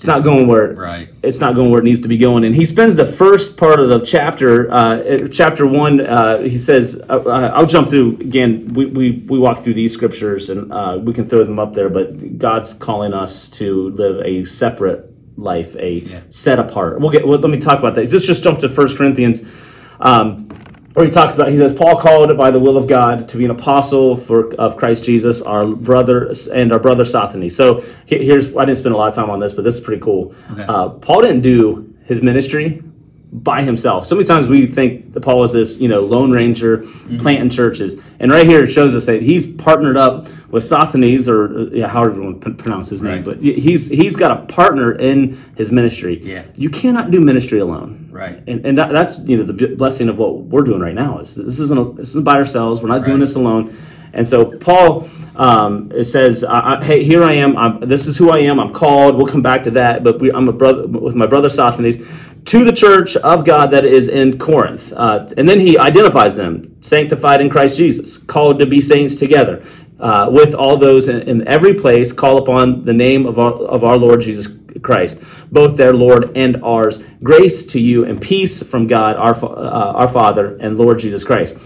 It's 0.00 0.06
not 0.06 0.24
going 0.24 0.46
where 0.46 0.72
Right. 0.72 1.10
it's 1.22 1.40
not 1.40 1.54
going 1.54 1.70
where 1.70 1.80
it 1.80 1.84
needs 1.84 2.00
to 2.00 2.08
be 2.08 2.16
going. 2.16 2.42
And 2.42 2.54
he 2.54 2.64
spends 2.64 2.96
the 2.96 3.04
first 3.04 3.58
part 3.58 3.78
of 3.80 3.90
the 3.90 4.00
chapter, 4.00 4.72
uh, 4.72 5.28
chapter 5.28 5.66
one. 5.66 6.00
Uh, 6.00 6.38
he 6.38 6.56
says, 6.56 7.02
uh, 7.10 7.18
uh, 7.26 7.52
"I'll 7.54 7.66
jump 7.66 7.90
through 7.90 8.16
again. 8.20 8.72
We, 8.72 8.86
we 8.86 9.10
we 9.28 9.38
walk 9.38 9.58
through 9.58 9.74
these 9.74 9.92
scriptures 9.92 10.48
and 10.48 10.72
uh, 10.72 10.98
we 11.02 11.12
can 11.12 11.26
throw 11.26 11.44
them 11.44 11.58
up 11.58 11.74
there. 11.74 11.90
But 11.90 12.38
God's 12.38 12.72
calling 12.72 13.12
us 13.12 13.50
to 13.50 13.90
live 13.90 14.24
a 14.24 14.44
separate 14.46 15.04
life, 15.36 15.76
a 15.76 16.06
set 16.30 16.58
apart. 16.58 16.98
We'll 17.00 17.10
get. 17.10 17.26
Well, 17.28 17.38
let 17.38 17.50
me 17.50 17.58
talk 17.58 17.78
about 17.78 17.94
that. 17.96 18.08
Just 18.08 18.26
just 18.26 18.42
jump 18.42 18.60
to 18.60 18.70
First 18.70 18.96
Corinthians. 18.96 19.44
Um, 20.00 20.48
where 20.94 21.04
he 21.04 21.10
talks 21.10 21.34
about, 21.36 21.50
he 21.50 21.56
says, 21.56 21.72
Paul 21.72 21.96
called 22.00 22.36
by 22.36 22.50
the 22.50 22.58
will 22.58 22.76
of 22.76 22.86
God 22.86 23.28
to 23.28 23.36
be 23.36 23.44
an 23.44 23.50
apostle 23.50 24.16
for 24.16 24.52
of 24.54 24.76
Christ 24.76 25.04
Jesus, 25.04 25.40
our 25.40 25.66
brother 25.66 26.32
and 26.52 26.72
our 26.72 26.80
brother 26.80 27.04
Sosthenes. 27.04 27.54
So 27.54 27.84
here's, 28.06 28.54
I 28.56 28.64
didn't 28.64 28.78
spend 28.78 28.94
a 28.94 28.98
lot 28.98 29.08
of 29.08 29.14
time 29.14 29.30
on 29.30 29.38
this, 29.40 29.52
but 29.52 29.62
this 29.62 29.76
is 29.76 29.80
pretty 29.80 30.02
cool. 30.02 30.34
Okay. 30.52 30.64
Uh, 30.64 30.88
Paul 30.88 31.22
didn't 31.22 31.42
do 31.42 31.94
his 32.04 32.22
ministry 32.22 32.82
by 33.32 33.62
himself. 33.62 34.06
So 34.06 34.16
many 34.16 34.26
times 34.26 34.48
we 34.48 34.66
think 34.66 35.12
that 35.12 35.20
Paul 35.20 35.38
was 35.38 35.52
this, 35.52 35.78
you 35.78 35.88
know, 35.88 36.00
lone 36.00 36.32
ranger 36.32 36.78
planting 37.18 37.48
churches, 37.50 38.02
and 38.18 38.30
right 38.32 38.46
here 38.46 38.64
it 38.64 38.68
shows 38.68 38.94
us 38.94 39.06
that 39.06 39.22
he's 39.22 39.46
partnered 39.46 39.96
up 39.96 40.26
with 40.50 40.64
Sosthenes, 40.64 41.28
or 41.28 41.68
yeah, 41.72 41.86
however 41.86 42.16
you 42.16 42.22
want 42.24 42.42
to 42.42 42.50
pronounce 42.54 42.88
his 42.88 43.02
name, 43.02 43.16
Right. 43.16 43.24
but 43.24 43.38
he's 43.38 43.88
he's 43.88 44.16
got 44.16 44.32
a 44.32 44.46
partner 44.46 44.92
in 44.92 45.38
his 45.56 45.70
ministry. 45.70 46.18
Yeah. 46.20 46.42
you 46.56 46.70
cannot 46.70 47.10
do 47.12 47.20
ministry 47.20 47.60
alone. 47.60 48.08
Right. 48.10 48.42
And, 48.48 48.66
and 48.66 48.76
that, 48.78 48.90
that's 48.90 49.18
you 49.20 49.36
know 49.36 49.44
the 49.44 49.52
b- 49.52 49.74
blessing 49.76 50.08
of 50.08 50.18
what 50.18 50.34
we're 50.40 50.62
doing 50.62 50.80
right 50.80 50.94
now 50.94 51.20
is 51.20 51.36
this 51.36 51.60
isn't 51.60 51.78
a, 51.78 51.84
this 51.92 52.08
isn't 52.10 52.24
by 52.24 52.34
ourselves. 52.34 52.82
We're 52.82 52.88
not 52.88 53.04
doing 53.04 53.20
this 53.20 53.36
alone. 53.36 53.76
And 54.12 54.26
so 54.26 54.58
Paul 54.58 55.08
um, 55.36 55.92
it 55.94 56.04
says, 56.04 56.42
I, 56.42 56.74
I, 56.80 56.84
"Hey, 56.84 57.04
here 57.04 57.22
I 57.22 57.34
am. 57.34 57.56
I'm, 57.56 57.80
this 57.80 58.08
is 58.08 58.16
who 58.18 58.30
I 58.30 58.38
am. 58.40 58.58
I'm 58.58 58.72
called. 58.74 59.16
We'll 59.16 59.28
come 59.28 59.40
back 59.40 59.62
to 59.62 59.70
that. 59.70 60.02
But 60.02 60.20
we, 60.20 60.32
I'm 60.32 60.48
a 60.48 60.52
brother 60.52 60.88
with 60.88 61.14
my 61.14 61.26
brother 61.26 61.48
Sosthenes 61.48 61.98
to 62.44 62.64
the 62.64 62.72
church 62.72 63.16
of 63.16 63.44
God 63.44 63.70
that 63.70 63.84
is 63.84 64.08
in 64.08 64.38
Corinth." 64.38 64.92
Uh, 64.94 65.28
and 65.36 65.48
then 65.48 65.60
he 65.60 65.78
identifies 65.78 66.36
them, 66.36 66.76
sanctified 66.80 67.40
in 67.40 67.50
Christ 67.50 67.76
Jesus, 67.78 68.18
called 68.18 68.58
to 68.58 68.66
be 68.66 68.80
saints 68.80 69.16
together. 69.16 69.62
Uh, 69.98 70.30
with 70.32 70.54
all 70.54 70.78
those 70.78 71.08
in, 71.08 71.20
in 71.28 71.46
every 71.46 71.74
place, 71.74 72.10
call 72.10 72.38
upon 72.38 72.86
the 72.86 72.92
name 72.94 73.26
of 73.26 73.38
our, 73.38 73.52
of 73.52 73.84
our 73.84 73.98
Lord 73.98 74.22
Jesus 74.22 74.48
Christ, 74.80 75.22
both 75.52 75.76
their 75.76 75.92
Lord 75.92 76.34
and 76.34 76.56
ours. 76.64 77.04
Grace 77.22 77.66
to 77.66 77.78
you 77.78 78.06
and 78.06 78.18
peace 78.18 78.62
from 78.62 78.86
God, 78.86 79.16
our, 79.16 79.34
uh, 79.34 79.92
our 79.92 80.08
Father, 80.08 80.56
and 80.56 80.78
Lord 80.78 81.00
Jesus 81.00 81.22
Christ. 81.22 81.58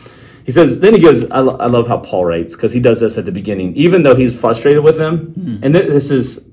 He 0.45 0.51
says, 0.51 0.81
then 0.81 0.95
he 0.95 1.01
goes, 1.01 1.31
I, 1.31 1.39
lo- 1.39 1.57
I 1.61 1.67
love 1.69 1.87
how 1.87 1.99
Paul 1.99 2.25
writes, 2.25 2.57
because 2.57 2.73
he 2.73 2.81
does 2.81 2.99
this 2.99 3.17
at 3.17 3.25
the 3.25 3.31
beginning, 3.31 3.77
even 3.77 4.03
though 4.03 4.17
he's 4.17 4.39
frustrated 4.39 4.83
with 4.83 4.97
them. 4.97 5.61
And 5.63 5.73
th- 5.73 5.87
this 5.87 6.11
is 6.11 6.45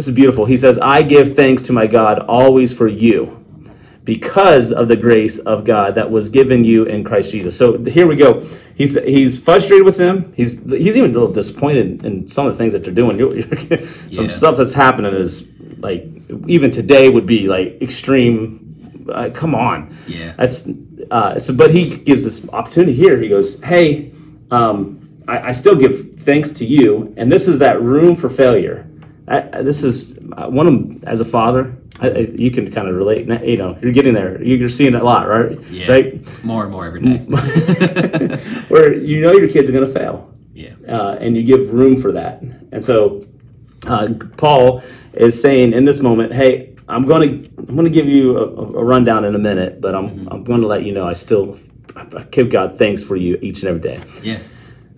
this 0.00 0.08
is 0.08 0.14
beautiful. 0.14 0.46
He 0.46 0.56
says, 0.56 0.78
I 0.78 1.02
give 1.02 1.36
thanks 1.36 1.62
to 1.64 1.74
my 1.74 1.86
God 1.86 2.20
always 2.20 2.72
for 2.72 2.88
you 2.88 3.44
because 4.02 4.72
of 4.72 4.88
the 4.88 4.96
grace 4.96 5.38
of 5.38 5.64
God 5.64 5.94
that 5.96 6.10
was 6.10 6.30
given 6.30 6.64
you 6.64 6.84
in 6.84 7.04
Christ 7.04 7.32
Jesus. 7.32 7.54
So 7.54 7.84
here 7.84 8.06
we 8.06 8.16
go. 8.16 8.40
He's 8.74 8.94
he's 9.04 9.36
frustrated 9.38 9.84
with 9.84 9.98
them. 9.98 10.32
He's 10.34 10.52
he's 10.64 10.96
even 10.96 11.10
a 11.10 11.12
little 11.12 11.30
disappointed 11.30 12.02
in 12.02 12.26
some 12.28 12.46
of 12.46 12.54
the 12.54 12.56
things 12.56 12.72
that 12.72 12.82
they're 12.82 12.94
doing. 12.94 13.18
You're, 13.20 13.36
you're- 13.36 13.84
some 14.10 14.24
Yeah. 14.24 14.30
stuff 14.30 14.56
that's 14.56 14.72
happening 14.72 15.12
is 15.12 15.46
like 15.80 16.06
even 16.46 16.70
today 16.70 17.10
would 17.10 17.26
be 17.26 17.46
like 17.46 17.76
extreme. 17.82 19.04
Uh, 19.06 19.28
come 19.34 19.54
on, 19.54 19.94
Yeah. 20.06 20.32
That's 20.38 20.66
uh, 21.10 21.38
so. 21.38 21.52
But 21.52 21.72
he 21.74 21.94
gives 21.94 22.24
this 22.24 22.48
opportunity 22.54 22.94
here. 22.94 23.20
He 23.20 23.28
goes, 23.28 23.62
"Hey, 23.62 24.12
um, 24.50 25.22
I, 25.28 25.48
I 25.48 25.52
still 25.52 25.76
give 25.76 26.14
thanks 26.20 26.52
to 26.52 26.64
you, 26.64 27.12
and 27.18 27.30
this 27.30 27.46
is 27.46 27.58
that 27.58 27.82
room 27.82 28.14
for 28.14 28.30
failure. 28.30 28.86
I, 29.30 29.62
this 29.62 29.84
is 29.84 30.18
uh, 30.32 30.48
one 30.48 30.66
of 30.66 31.04
as 31.04 31.20
a 31.20 31.24
father." 31.24 31.76
I, 32.02 32.08
I, 32.08 32.18
you 32.34 32.50
can 32.50 32.70
kind 32.72 32.88
of 32.88 32.96
relate. 32.96 33.26
You 33.44 33.58
know, 33.58 33.78
you're 33.82 33.92
getting 33.92 34.14
there. 34.14 34.42
You're 34.42 34.70
seeing 34.70 34.94
it 34.94 35.02
a 35.02 35.04
lot, 35.04 35.28
right? 35.28 35.60
Yeah. 35.70 35.90
Right. 35.90 36.44
More 36.44 36.62
and 36.62 36.72
more 36.72 36.86
every 36.86 37.02
day. 37.02 37.18
Where 38.68 38.94
you 38.94 39.20
know 39.20 39.32
your 39.32 39.50
kids 39.50 39.68
are 39.68 39.72
going 39.72 39.86
to 39.86 39.92
fail, 39.92 40.34
yeah. 40.54 40.72
uh, 40.88 41.18
and 41.20 41.36
you 41.36 41.42
give 41.42 41.72
room 41.72 42.00
for 42.00 42.12
that. 42.12 42.40
And 42.40 42.82
so 42.82 43.20
uh, 43.86 44.08
Paul 44.36 44.82
is 45.12 45.40
saying 45.40 45.72
in 45.72 45.84
this 45.84 46.00
moment, 46.00 46.32
hey, 46.32 46.76
I'm 46.88 47.06
going 47.06 47.42
to 47.42 47.50
I'm 47.58 47.74
going 47.76 47.84
to 47.84 47.90
give 47.90 48.06
you 48.06 48.36
a, 48.36 48.44
a, 48.44 48.84
rundown 48.84 49.24
in 49.24 49.34
a 49.34 49.38
minute, 49.38 49.80
but 49.80 49.94
I'm 49.94 50.28
I'm 50.28 50.44
going 50.44 50.60
to 50.60 50.66
let 50.66 50.84
you 50.84 50.92
know 50.92 51.06
I 51.06 51.12
still 51.12 51.58
I 51.96 52.24
give 52.30 52.50
God 52.50 52.78
thanks 52.78 53.02
for 53.02 53.16
you 53.16 53.38
each 53.42 53.62
and 53.62 53.68
every 53.68 53.80
day. 53.80 54.00
Yeah. 54.22 54.38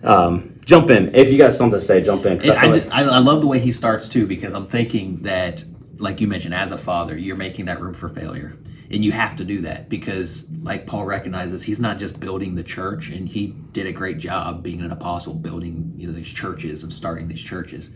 Um, 0.03 0.52
jump 0.65 0.89
in 0.89 1.13
if 1.15 1.31
you 1.31 1.37
got 1.37 1.53
something 1.53 1.79
to 1.79 1.85
say. 1.85 2.01
Jump 2.01 2.25
in. 2.25 2.39
I, 2.49 2.53
I, 2.53 2.65
like, 2.67 2.91
I, 2.91 3.03
I 3.03 3.17
love 3.19 3.41
the 3.41 3.47
way 3.47 3.59
he 3.59 3.71
starts 3.71 4.09
too 4.09 4.27
because 4.27 4.53
I'm 4.53 4.65
thinking 4.65 5.23
that, 5.23 5.63
like 5.97 6.21
you 6.21 6.27
mentioned, 6.27 6.53
as 6.53 6.71
a 6.71 6.77
father, 6.77 7.17
you're 7.17 7.35
making 7.35 7.65
that 7.65 7.79
room 7.79 7.93
for 7.93 8.09
failure. 8.09 8.57
And 8.91 9.03
you 9.03 9.11
have 9.11 9.37
to 9.37 9.43
do 9.43 9.61
that 9.61 9.89
because 9.89 10.51
like 10.61 10.85
paul 10.85 11.05
recognizes 11.05 11.63
he's 11.63 11.79
not 11.79 11.97
just 11.97 12.19
building 12.19 12.53
the 12.53 12.63
church 12.63 13.09
and 13.09 13.27
he 13.27 13.47
did 13.47 13.87
a 13.87 13.91
great 13.91 14.19
job 14.19 14.61
being 14.61 14.81
an 14.81 14.91
apostle 14.91 15.33
building 15.33 15.93
you 15.97 16.05
know 16.05 16.13
these 16.13 16.27
churches 16.27 16.83
and 16.83 16.93
starting 16.93 17.27
these 17.27 17.41
churches. 17.41 17.91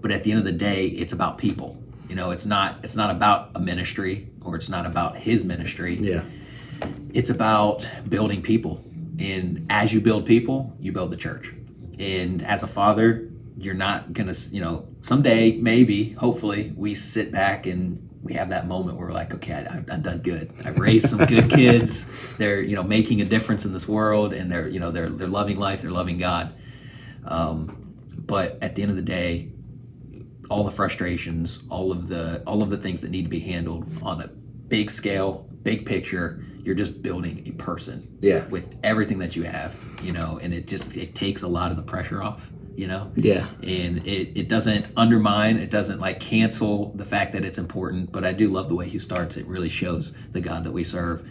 But 0.00 0.12
at 0.12 0.22
the 0.22 0.30
end 0.30 0.38
of 0.38 0.44
the 0.44 0.52
day 0.52 0.86
it's 0.86 1.12
about 1.12 1.38
people. 1.38 1.82
You 2.08 2.14
know 2.14 2.30
it's 2.30 2.46
not 2.46 2.84
it's 2.84 2.94
not 2.94 3.10
about 3.10 3.50
a 3.56 3.60
ministry 3.60 4.28
or 4.40 4.54
it's 4.54 4.68
not 4.68 4.86
about 4.86 5.16
his 5.16 5.42
ministry. 5.42 5.96
Yeah. 5.96 6.22
It's 7.12 7.30
about 7.30 7.88
building 8.08 8.40
people. 8.40 8.84
And 9.18 9.66
as 9.68 9.92
you 9.92 10.00
build 10.00 10.26
people 10.26 10.76
you 10.78 10.92
build 10.92 11.10
the 11.10 11.16
church 11.16 11.55
and 11.98 12.42
as 12.42 12.62
a 12.62 12.66
father 12.66 13.30
you're 13.58 13.74
not 13.74 14.12
gonna 14.12 14.34
you 14.50 14.60
know 14.60 14.88
someday 15.00 15.56
maybe 15.56 16.10
hopefully 16.10 16.72
we 16.76 16.94
sit 16.94 17.32
back 17.32 17.66
and 17.66 18.06
we 18.26 18.34
have 18.34 18.48
that 18.48 18.66
moment 18.66 18.98
where 18.98 19.06
we're 19.06 19.12
like, 19.12 19.32
okay, 19.34 19.52
I, 19.52 19.72
have 19.72 20.02
done 20.02 20.18
good. 20.18 20.52
I've 20.64 20.78
raised 20.78 21.08
some 21.08 21.24
good 21.26 21.48
kids. 21.60 22.36
They're 22.36 22.60
you 22.60 22.74
know 22.74 22.82
making 22.82 23.20
a 23.20 23.24
difference 23.24 23.64
in 23.64 23.72
this 23.72 23.86
world, 23.88 24.32
and 24.32 24.50
they're 24.50 24.68
you 24.68 24.80
know 24.80 24.90
they're 24.90 25.08
they're 25.08 25.28
loving 25.28 25.58
life. 25.58 25.82
They're 25.82 25.92
loving 25.92 26.18
God. 26.18 26.52
Um, 27.24 27.94
but 28.18 28.58
at 28.62 28.74
the 28.74 28.82
end 28.82 28.90
of 28.90 28.96
the 28.96 29.02
day, 29.02 29.52
all 30.50 30.64
the 30.64 30.72
frustrations, 30.72 31.62
all 31.70 31.92
of 31.92 32.08
the 32.08 32.42
all 32.46 32.62
of 32.62 32.70
the 32.70 32.76
things 32.76 33.00
that 33.02 33.10
need 33.10 33.22
to 33.22 33.28
be 33.28 33.40
handled 33.40 33.86
on 34.02 34.20
a 34.20 34.26
big 34.26 34.90
scale, 34.90 35.48
big 35.62 35.86
picture, 35.86 36.42
you're 36.66 36.74
just 36.74 37.00
building 37.00 37.44
a 37.46 37.52
person. 37.52 38.18
Yeah. 38.20 38.44
With 38.46 38.76
everything 38.82 39.20
that 39.20 39.36
you 39.36 39.44
have, 39.44 39.80
you 40.02 40.12
know, 40.12 40.40
and 40.42 40.52
it 40.52 40.66
just 40.66 40.96
it 40.96 41.14
takes 41.14 41.42
a 41.42 41.48
lot 41.48 41.70
of 41.70 41.76
the 41.76 41.84
pressure 41.84 42.22
off 42.22 42.50
you 42.76 42.86
know? 42.86 43.10
Yeah. 43.16 43.48
And 43.62 44.06
it, 44.06 44.38
it 44.38 44.48
doesn't 44.48 44.90
undermine 44.96 45.56
it 45.56 45.70
doesn't 45.70 45.98
like 45.98 46.20
cancel 46.20 46.92
the 46.94 47.06
fact 47.06 47.32
that 47.32 47.42
it's 47.42 47.56
important 47.56 48.12
but 48.12 48.22
i 48.22 48.34
do 48.34 48.48
love 48.48 48.68
the 48.68 48.74
way 48.74 48.86
he 48.86 48.98
starts. 48.98 49.38
It 49.38 49.46
really 49.46 49.70
shows 49.70 50.14
the 50.32 50.42
god 50.42 50.64
that 50.64 50.72
we 50.72 50.84
serve 50.84 51.26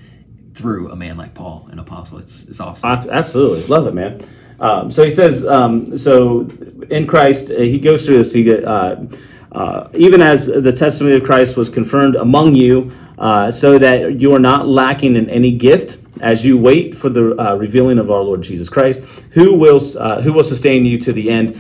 through 0.56 0.92
a 0.92 0.96
man 0.96 1.18
like 1.18 1.36
paul 1.36 1.68
an 1.72 1.77
apostle. 1.77 2.18
It's, 2.18 2.46
it's 2.46 2.60
awesome. 2.60 2.89
Absolutely. 2.89 3.63
Love 3.68 3.86
it 3.86 3.94
man. 3.94 4.22
Um, 4.60 4.89
so 4.89 5.04
he 5.04 5.12
says 5.12 5.46
um, 5.46 5.98
so 5.98 6.48
in 6.89 7.06
christ 7.06 7.51
uh, 7.51 7.60
he 7.60 7.77
goes 7.77 8.06
through 8.06 8.18
this 8.18 8.34
he 8.34 8.51
uh, 8.51 9.06
uh, 9.55 9.88
even 9.93 10.21
as 10.21 10.47
the 10.47 10.71
testimony 10.71 11.15
of 11.15 11.24
christ 11.24 11.55
was 11.57 11.69
confirmed 11.69 12.15
among 12.15 12.53
you 12.53 12.91
uh, 13.17 13.51
so 13.51 13.77
that 13.77 14.19
you 14.19 14.33
are 14.33 14.39
not 14.39 14.67
lacking 14.67 15.15
in 15.15 15.29
any 15.29 15.51
gift 15.51 15.97
as 16.21 16.45
you 16.45 16.57
wait 16.57 16.95
for 16.95 17.09
the 17.09 17.35
uh, 17.39 17.55
revealing 17.55 17.97
of 17.97 18.09
our 18.09 18.21
Lord 18.21 18.41
Jesus 18.41 18.69
Christ, 18.69 19.03
who 19.31 19.57
will 19.57 19.81
uh, 19.97 20.21
who 20.21 20.33
will 20.33 20.43
sustain 20.43 20.85
you 20.85 20.97
to 21.00 21.13
the 21.13 21.29
end, 21.29 21.59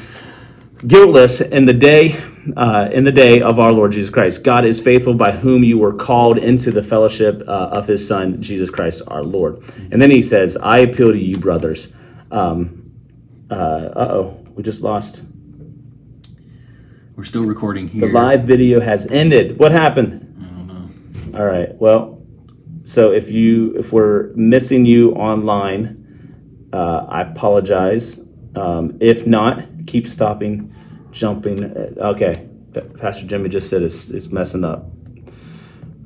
guiltless 0.85 1.41
in 1.41 1.65
the 1.65 1.73
day 1.73 2.15
uh, 2.55 2.89
in 2.91 3.03
the 3.03 3.11
day 3.11 3.41
of 3.41 3.59
our 3.59 3.71
Lord 3.71 3.91
Jesus 3.91 4.09
Christ. 4.09 4.43
God 4.43 4.65
is 4.65 4.79
faithful, 4.79 5.13
by 5.13 5.31
whom 5.31 5.63
you 5.63 5.77
were 5.77 5.93
called 5.93 6.37
into 6.37 6.71
the 6.71 6.83
fellowship 6.83 7.41
uh, 7.47 7.69
of 7.71 7.87
His 7.87 8.07
Son 8.07 8.41
Jesus 8.41 8.69
Christ 8.69 9.01
our 9.07 9.23
Lord. 9.23 9.63
And 9.91 10.01
then 10.01 10.11
He 10.11 10.21
says, 10.21 10.57
"I 10.57 10.79
appeal 10.79 11.11
to 11.11 11.17
you, 11.17 11.37
brothers." 11.37 11.91
Um, 12.31 12.81
uh 13.49 13.89
oh, 13.95 14.45
we 14.55 14.63
just 14.63 14.81
lost. 14.81 15.23
We're 17.15 17.23
still 17.23 17.45
recording 17.45 17.87
here. 17.87 18.07
The 18.07 18.13
live 18.13 18.43
video 18.43 18.81
has 18.81 19.07
ended. 19.07 19.57
What 19.57 19.71
happened? 19.71 20.35
I 20.37 20.45
don't 20.47 21.31
know. 21.31 21.39
All 21.39 21.45
right. 21.45 21.73
Well, 21.75 22.21
so 22.83 23.13
if 23.13 23.31
you 23.31 23.73
if 23.77 23.93
we're 23.93 24.33
missing 24.35 24.85
you 24.85 25.13
online, 25.13 26.67
uh, 26.73 27.05
I 27.07 27.21
apologize. 27.21 28.19
Um, 28.55 28.97
if 28.99 29.25
not, 29.25 29.63
keep 29.87 30.07
stopping, 30.07 30.75
jumping. 31.11 31.63
Okay, 31.97 32.49
Pastor 32.99 33.25
Jimmy 33.25 33.47
just 33.47 33.69
said 33.69 33.81
it's, 33.81 34.09
it's 34.09 34.27
messing 34.27 34.65
up. 34.65 34.85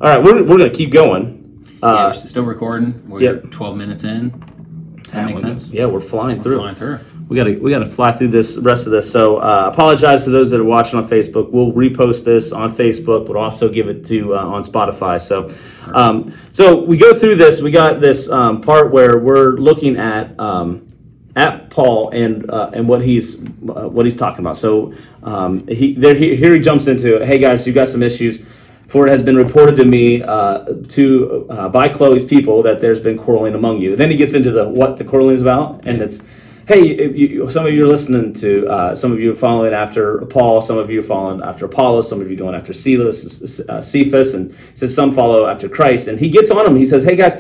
All 0.02 0.10
right, 0.10 0.24
we're, 0.24 0.44
we're 0.44 0.58
going 0.58 0.72
to 0.72 0.78
keep 0.78 0.92
going. 0.92 1.66
Uh, 1.82 1.88
yeah, 1.88 2.08
we're 2.08 2.14
still 2.14 2.46
recording. 2.46 3.08
We're 3.10 3.22
yep. 3.22 3.52
12 3.52 3.78
minutes 3.78 4.04
in. 4.04 4.30
Does 5.04 5.14
that 5.14 5.26
make 5.26 5.40
sense? 5.40 5.70
Yeah, 5.70 5.86
we're 5.88 6.02
flying 6.02 6.38
we're 6.38 6.44
through. 6.44 6.58
Flying 6.58 6.76
through 6.76 7.00
we 7.30 7.36
got 7.36 7.44
to 7.44 7.58
we 7.60 7.70
got 7.70 7.80
to 7.80 7.86
fly 7.86 8.12
through 8.12 8.30
this 8.30 8.58
rest 8.58 8.88
of 8.88 8.92
this. 8.92 9.10
So 9.10 9.38
uh, 9.38 9.70
apologize 9.72 10.24
to 10.24 10.32
those 10.32 10.50
that 10.50 10.60
are 10.60 10.64
watching 10.64 10.98
on 10.98 11.08
Facebook. 11.08 11.52
We'll 11.52 11.72
repost 11.72 12.26
this 12.26 12.52
on 12.52 12.74
Facebook, 12.76 13.28
but 13.28 13.36
also 13.36 13.70
give 13.70 13.88
it 13.88 14.04
to 14.06 14.36
uh, 14.36 14.44
on 14.44 14.64
Spotify. 14.64 15.22
So 15.22 15.54
um, 15.94 16.34
so 16.52 16.84
we 16.84 16.98
go 16.98 17.14
through 17.14 17.36
this. 17.36 17.62
We 17.62 17.70
got 17.70 18.02
this 18.02 18.30
um, 18.30 18.62
part 18.62 18.92
where 18.92 19.18
we're 19.18 19.54
looking 19.54 19.96
at. 19.96 20.38
Um, 20.40 20.88
at 21.36 21.70
Paul 21.70 22.10
and 22.10 22.50
uh, 22.50 22.72
and 22.74 22.90
what 22.90 23.04
he's 23.04 23.40
uh, 23.40 23.88
what 23.88 24.06
he's 24.06 24.18
talking 24.18 24.40
about. 24.40 24.58
So 24.58 24.96
um, 25.22 25.66
he 25.68 25.94
there 25.94 26.16
he, 26.16 26.36
here 26.36 26.54
he 26.54 26.60
jumps 26.60 26.88
into 26.88 27.24
hey 27.24 27.38
guys 27.38 27.66
you 27.68 27.72
got 27.72 27.88
some 27.88 28.02
issues. 28.02 28.44
For 28.88 29.06
it 29.06 29.12
has 29.12 29.22
been 29.22 29.36
reported 29.36 29.76
to 29.78 29.86
me 29.86 30.24
uh, 30.24 30.74
to 30.90 31.48
uh, 31.48 31.70
by 31.70 31.88
Chloe's 31.90 32.26
people 32.26 32.64
that 32.64 32.82
there's 32.82 33.00
been 33.00 33.20
quarreling 33.20 33.54
among 33.54 33.80
you. 33.80 33.96
Then 33.96 34.10
he 34.10 34.18
gets 34.18 34.34
into 34.34 34.52
the 34.52 34.68
what 34.68 34.98
the 34.98 35.06
quarreling 35.06 35.36
is 35.36 35.44
about, 35.44 35.86
and 35.86 36.02
it's 36.02 36.24
hey, 36.70 37.10
you, 37.16 37.50
some 37.50 37.66
of 37.66 37.74
you 37.74 37.84
are 37.84 37.88
listening 37.88 38.32
to, 38.32 38.68
uh, 38.68 38.94
some 38.94 39.12
of 39.12 39.20
you 39.20 39.32
are 39.32 39.36
following 39.36 39.74
after 39.74 40.24
Paul, 40.28 40.62
some 40.62 40.78
of 40.78 40.92
you 40.92 41.00
are 41.00 41.04
following 41.04 41.42
after 41.42 41.66
Apollos, 41.66 42.08
some 42.08 42.22
of 42.22 42.30
you 42.30 42.38
going 42.38 42.54
after 42.54 42.74
Silas, 42.74 43.60
uh, 43.68 43.82
Cephas, 43.82 44.36
and 44.36 44.56
says 44.76 44.94
some 44.94 45.12
follow 45.12 45.48
after 45.48 45.68
Christ. 45.68 46.08
And 46.08 46.20
he 46.20 46.30
gets 46.30 46.52
on 46.52 46.64
them. 46.64 46.76
He 46.76 46.86
says, 46.86 47.04
hey 47.04 47.16
guys, 47.16 47.38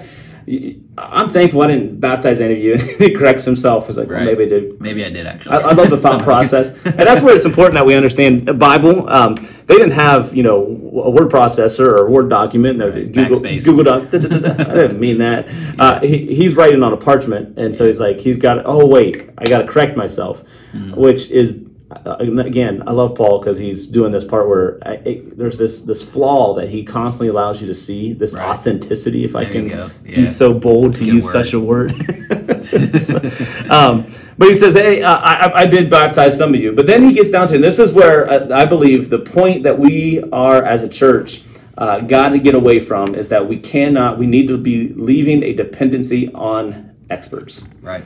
I'm 0.97 1.29
thankful 1.29 1.61
I 1.61 1.67
didn't 1.67 1.99
baptize 1.99 2.41
any 2.41 2.53
of 2.53 2.59
you. 2.59 2.77
he 2.97 3.13
corrects 3.13 3.45
himself. 3.45 3.85
He's 3.85 3.97
like, 3.97 4.09
right. 4.09 4.25
well, 4.25 4.35
maybe 4.35 4.43
I 4.43 4.47
did. 4.47 4.81
Maybe 4.81 5.05
I 5.05 5.09
did 5.09 5.27
actually. 5.27 5.57
I, 5.57 5.59
I 5.59 5.73
love 5.73 5.91
the 5.91 5.97
thought 6.05 6.23
process, 6.23 6.73
and 6.85 6.97
that's 6.99 7.21
where 7.21 7.35
it's 7.35 7.45
important 7.45 7.75
that 7.75 7.85
we 7.85 7.93
understand 7.93 8.45
the 8.45 8.53
Bible. 8.55 9.07
Um, 9.09 9.35
they 9.67 9.75
didn't 9.75 9.91
have 9.91 10.35
you 10.35 10.41
know 10.41 10.65
a 10.65 11.09
word 11.11 11.29
processor 11.29 11.81
or 11.81 12.07
a 12.07 12.09
Word 12.09 12.29
document. 12.29 12.79
Right. 12.79 13.11
Google, 13.11 13.39
Backspace. 13.39 13.65
Google 13.65 13.83
Docs. 13.83 14.07
I 14.15 14.17
didn't 14.17 14.99
mean 14.99 15.19
that. 15.19 15.47
Uh, 15.77 15.99
he, 16.01 16.33
he's 16.33 16.55
writing 16.55 16.81
on 16.81 16.93
a 16.93 16.97
parchment, 16.97 17.59
and 17.59 17.75
so 17.75 17.85
he's 17.85 17.99
like, 17.99 18.19
he's 18.19 18.37
got. 18.37 18.63
Oh 18.65 18.87
wait, 18.87 19.29
I 19.37 19.45
got 19.45 19.61
to 19.61 19.67
correct 19.67 19.95
myself, 19.95 20.43
mm. 20.73 20.95
which 20.95 21.29
is 21.29 21.68
again, 21.91 22.83
I 22.87 22.91
love 22.91 23.15
Paul 23.15 23.39
because 23.39 23.57
he's 23.57 23.85
doing 23.85 24.11
this 24.11 24.23
part 24.23 24.47
where 24.47 24.77
I, 24.83 24.93
it, 25.05 25.37
there's 25.37 25.57
this 25.57 25.81
this 25.81 26.03
flaw 26.03 26.53
that 26.55 26.69
he 26.69 26.83
constantly 26.83 27.29
allows 27.29 27.61
you 27.61 27.67
to 27.67 27.73
see 27.73 28.13
this 28.13 28.35
right. 28.35 28.49
authenticity. 28.49 29.25
If 29.25 29.33
there 29.33 29.41
I 29.41 29.45
can 29.45 29.69
yeah. 29.69 29.89
be 30.03 30.25
so 30.25 30.53
bold 30.53 30.95
to 30.95 31.05
use 31.05 31.25
word. 31.25 31.31
such 31.31 31.53
a 31.53 31.59
word, 31.59 31.91
um, 33.71 34.11
but 34.37 34.47
he 34.47 34.53
says, 34.53 34.75
"Hey, 34.75 35.01
uh, 35.01 35.17
I, 35.17 35.61
I 35.61 35.65
did 35.65 35.89
baptize 35.89 36.37
some 36.37 36.53
of 36.53 36.59
you," 36.59 36.73
but 36.73 36.85
then 36.85 37.01
he 37.01 37.13
gets 37.13 37.31
down 37.31 37.47
to, 37.47 37.55
and 37.55 37.63
this 37.63 37.79
is 37.79 37.91
where 37.91 38.29
uh, 38.29 38.55
I 38.55 38.65
believe 38.65 39.09
the 39.09 39.19
point 39.19 39.63
that 39.63 39.79
we 39.79 40.21
are 40.31 40.63
as 40.63 40.83
a 40.83 40.89
church. 40.89 41.43
Uh, 41.77 42.01
got 42.01 42.31
to 42.31 42.39
get 42.39 42.55
away 42.55 42.77
from 42.77 43.15
is 43.15 43.29
that 43.29 43.47
we 43.47 43.57
cannot, 43.57 44.17
we 44.17 44.27
need 44.27 44.49
to 44.49 44.57
be 44.57 44.89
leaving 44.95 45.43
a 45.43 45.53
dependency 45.53 46.29
on 46.33 46.93
experts. 47.09 47.63
Right. 47.79 48.03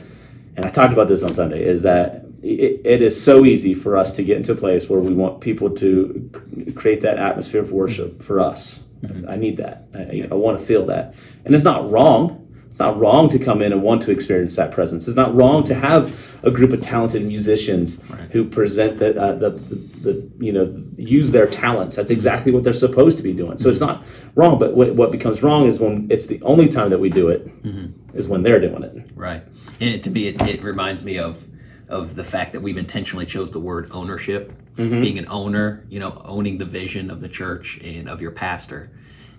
And 0.56 0.64
I 0.64 0.68
talked 0.68 0.92
about 0.92 1.08
this 1.08 1.24
on 1.24 1.32
Sunday. 1.32 1.64
Is 1.64 1.82
that 1.82 2.23
it, 2.44 2.82
it 2.84 3.02
is 3.02 3.20
so 3.22 3.44
easy 3.44 3.72
for 3.72 3.96
us 3.96 4.14
to 4.16 4.22
get 4.22 4.36
into 4.36 4.52
a 4.52 4.56
place 4.56 4.88
where 4.88 5.00
we 5.00 5.14
want 5.14 5.40
people 5.40 5.70
to 5.70 6.72
create 6.76 7.00
that 7.00 7.18
atmosphere 7.18 7.62
of 7.62 7.72
worship 7.72 8.22
for 8.22 8.38
us. 8.38 8.82
Mm-hmm. 9.00 9.28
I 9.28 9.36
need 9.36 9.56
that. 9.56 9.86
I, 9.94 10.28
I 10.30 10.34
want 10.34 10.58
to 10.58 10.64
feel 10.64 10.84
that. 10.86 11.14
And 11.44 11.54
it's 11.54 11.64
not 11.64 11.90
wrong. 11.90 12.40
It's 12.68 12.80
not 12.80 12.98
wrong 12.98 13.28
to 13.30 13.38
come 13.38 13.62
in 13.62 13.72
and 13.72 13.82
want 13.82 14.02
to 14.02 14.10
experience 14.10 14.56
that 14.56 14.72
presence. 14.72 15.06
It's 15.06 15.16
not 15.16 15.34
wrong 15.34 15.62
to 15.64 15.74
have 15.74 16.38
a 16.42 16.50
group 16.50 16.72
of 16.72 16.80
talented 16.80 17.24
musicians 17.24 18.02
right. 18.10 18.20
who 18.32 18.44
present 18.44 18.98
the, 18.98 19.18
uh, 19.18 19.34
the, 19.34 19.50
the, 19.50 19.74
the, 19.76 20.30
you 20.38 20.52
know, 20.52 20.82
use 20.96 21.30
their 21.30 21.46
talents. 21.46 21.96
That's 21.96 22.10
exactly 22.10 22.50
what 22.50 22.64
they're 22.64 22.72
supposed 22.72 23.16
to 23.18 23.22
be 23.22 23.32
doing. 23.32 23.58
So 23.58 23.68
it's 23.68 23.80
not 23.80 24.04
wrong. 24.34 24.58
But 24.58 24.74
what, 24.74 24.96
what 24.96 25.12
becomes 25.12 25.42
wrong 25.42 25.66
is 25.66 25.78
when 25.78 26.08
it's 26.10 26.26
the 26.26 26.42
only 26.42 26.68
time 26.68 26.90
that 26.90 26.98
we 26.98 27.08
do 27.08 27.28
it 27.28 27.46
mm-hmm. 27.62 28.18
is 28.18 28.28
when 28.28 28.42
they're 28.42 28.60
doing 28.60 28.82
it. 28.82 29.08
Right. 29.14 29.44
And 29.80 30.02
to 30.02 30.10
me, 30.10 30.26
it, 30.26 30.42
it 30.42 30.62
reminds 30.62 31.04
me 31.04 31.16
of 31.16 31.44
of 31.88 32.14
the 32.14 32.24
fact 32.24 32.52
that 32.52 32.60
we've 32.60 32.76
intentionally 32.76 33.26
chose 33.26 33.50
the 33.50 33.60
word 33.60 33.88
ownership, 33.92 34.52
mm-hmm. 34.76 35.00
being 35.00 35.18
an 35.18 35.26
owner, 35.28 35.84
you 35.88 36.00
know, 36.00 36.20
owning 36.24 36.58
the 36.58 36.64
vision 36.64 37.10
of 37.10 37.20
the 37.20 37.28
church 37.28 37.78
and 37.82 38.08
of 38.08 38.20
your 38.20 38.30
pastor. 38.30 38.90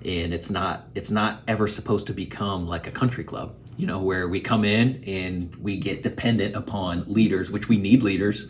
And 0.04 0.34
it's 0.34 0.52
not 0.52 0.88
it's 0.94 1.10
not 1.10 1.42
ever 1.48 1.68
supposed 1.68 2.08
to 2.08 2.14
become 2.14 2.68
like 2.68 2.86
a 2.86 2.92
country 2.92 3.24
club, 3.24 3.56
you 3.78 3.88
know, 3.88 4.00
where 4.00 4.28
we 4.28 4.40
come 4.40 4.64
in 4.64 5.04
and 5.08 5.56
we 5.56 5.78
get 5.78 6.04
dependent 6.04 6.56
upon 6.56 7.06
leaders, 7.08 7.50
which 7.50 7.68
we 7.68 7.78
need 7.78 8.04
leaders, 8.04 8.48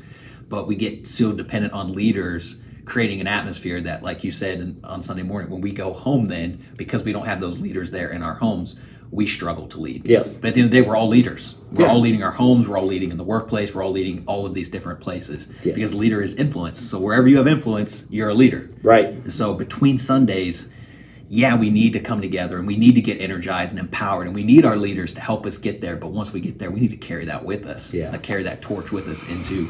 but 0.49 0.67
we 0.67 0.75
get 0.75 1.07
so 1.07 1.31
dependent 1.31 1.73
on 1.73 1.93
leaders 1.93 2.61
creating 2.85 3.19
an 3.19 3.27
atmosphere 3.27 3.81
that 3.81 4.03
like 4.03 4.23
you 4.23 4.31
said 4.31 4.79
on 4.83 5.01
Sunday 5.01 5.23
morning 5.23 5.49
when 5.49 5.59
we 5.59 5.71
go 5.71 5.91
home 5.91 6.25
then 6.25 6.63
because 6.75 7.03
we 7.03 7.11
don't 7.11 7.25
have 7.25 7.39
those 7.41 7.59
leaders 7.59 7.91
there 7.91 8.11
in 8.11 8.21
our 8.21 8.35
homes, 8.35 8.79
we 9.11 9.25
struggle 9.27 9.67
to 9.67 9.79
lead. 9.79 10.05
Yeah. 10.05 10.23
But 10.23 10.49
at 10.49 10.55
the 10.55 10.61
end 10.61 10.65
of 10.65 10.71
the 10.71 10.81
day, 10.81 10.87
we're 10.87 10.95
all 10.95 11.07
leaders. 11.07 11.55
We're 11.71 11.85
Yeah. 11.85 11.91
all 11.91 11.99
leading 11.99 12.23
our 12.23 12.31
homes. 12.31 12.67
We're 12.67 12.77
all 12.77 12.85
leading 12.87 13.11
in 13.11 13.17
the 13.17 13.23
workplace. 13.23 13.73
We're 13.73 13.83
all 13.83 13.91
leading 13.91 14.23
all 14.25 14.45
of 14.45 14.53
these 14.53 14.69
different 14.69 14.99
places 14.99 15.47
Yeah. 15.63 15.73
because 15.73 15.93
leader 15.93 16.21
is 16.21 16.35
influence. 16.35 16.79
So 16.79 16.99
wherever 16.99 17.27
you 17.27 17.37
have 17.37 17.47
influence, 17.47 18.05
you're 18.09 18.29
a 18.29 18.33
leader. 18.33 18.69
Right. 18.83 19.13
So 19.31 19.53
between 19.53 19.97
Sundays, 19.97 20.69
yeah, 21.29 21.57
we 21.57 21.69
need 21.69 21.93
to 21.93 21.99
come 21.99 22.21
together 22.21 22.57
and 22.57 22.67
we 22.67 22.77
need 22.77 22.95
to 22.95 23.01
get 23.01 23.19
energized 23.19 23.71
and 23.71 23.79
empowered, 23.79 24.27
and 24.27 24.35
we 24.35 24.43
need 24.43 24.63
our 24.65 24.77
leaders 24.77 25.13
to 25.13 25.21
help 25.21 25.45
us 25.45 25.57
get 25.57 25.81
there. 25.81 25.95
But 25.95 26.11
once 26.11 26.31
we 26.33 26.39
get 26.39 26.59
there, 26.59 26.69
we 26.69 26.79
need 26.79 26.91
to 26.91 26.97
carry 26.97 27.25
that 27.25 27.43
with 27.45 27.65
us. 27.65 27.93
Yeah. 27.93 28.11
Like 28.11 28.21
carry 28.23 28.43
that 28.43 28.61
torch 28.61 28.91
with 28.91 29.07
us 29.07 29.27
into 29.29 29.69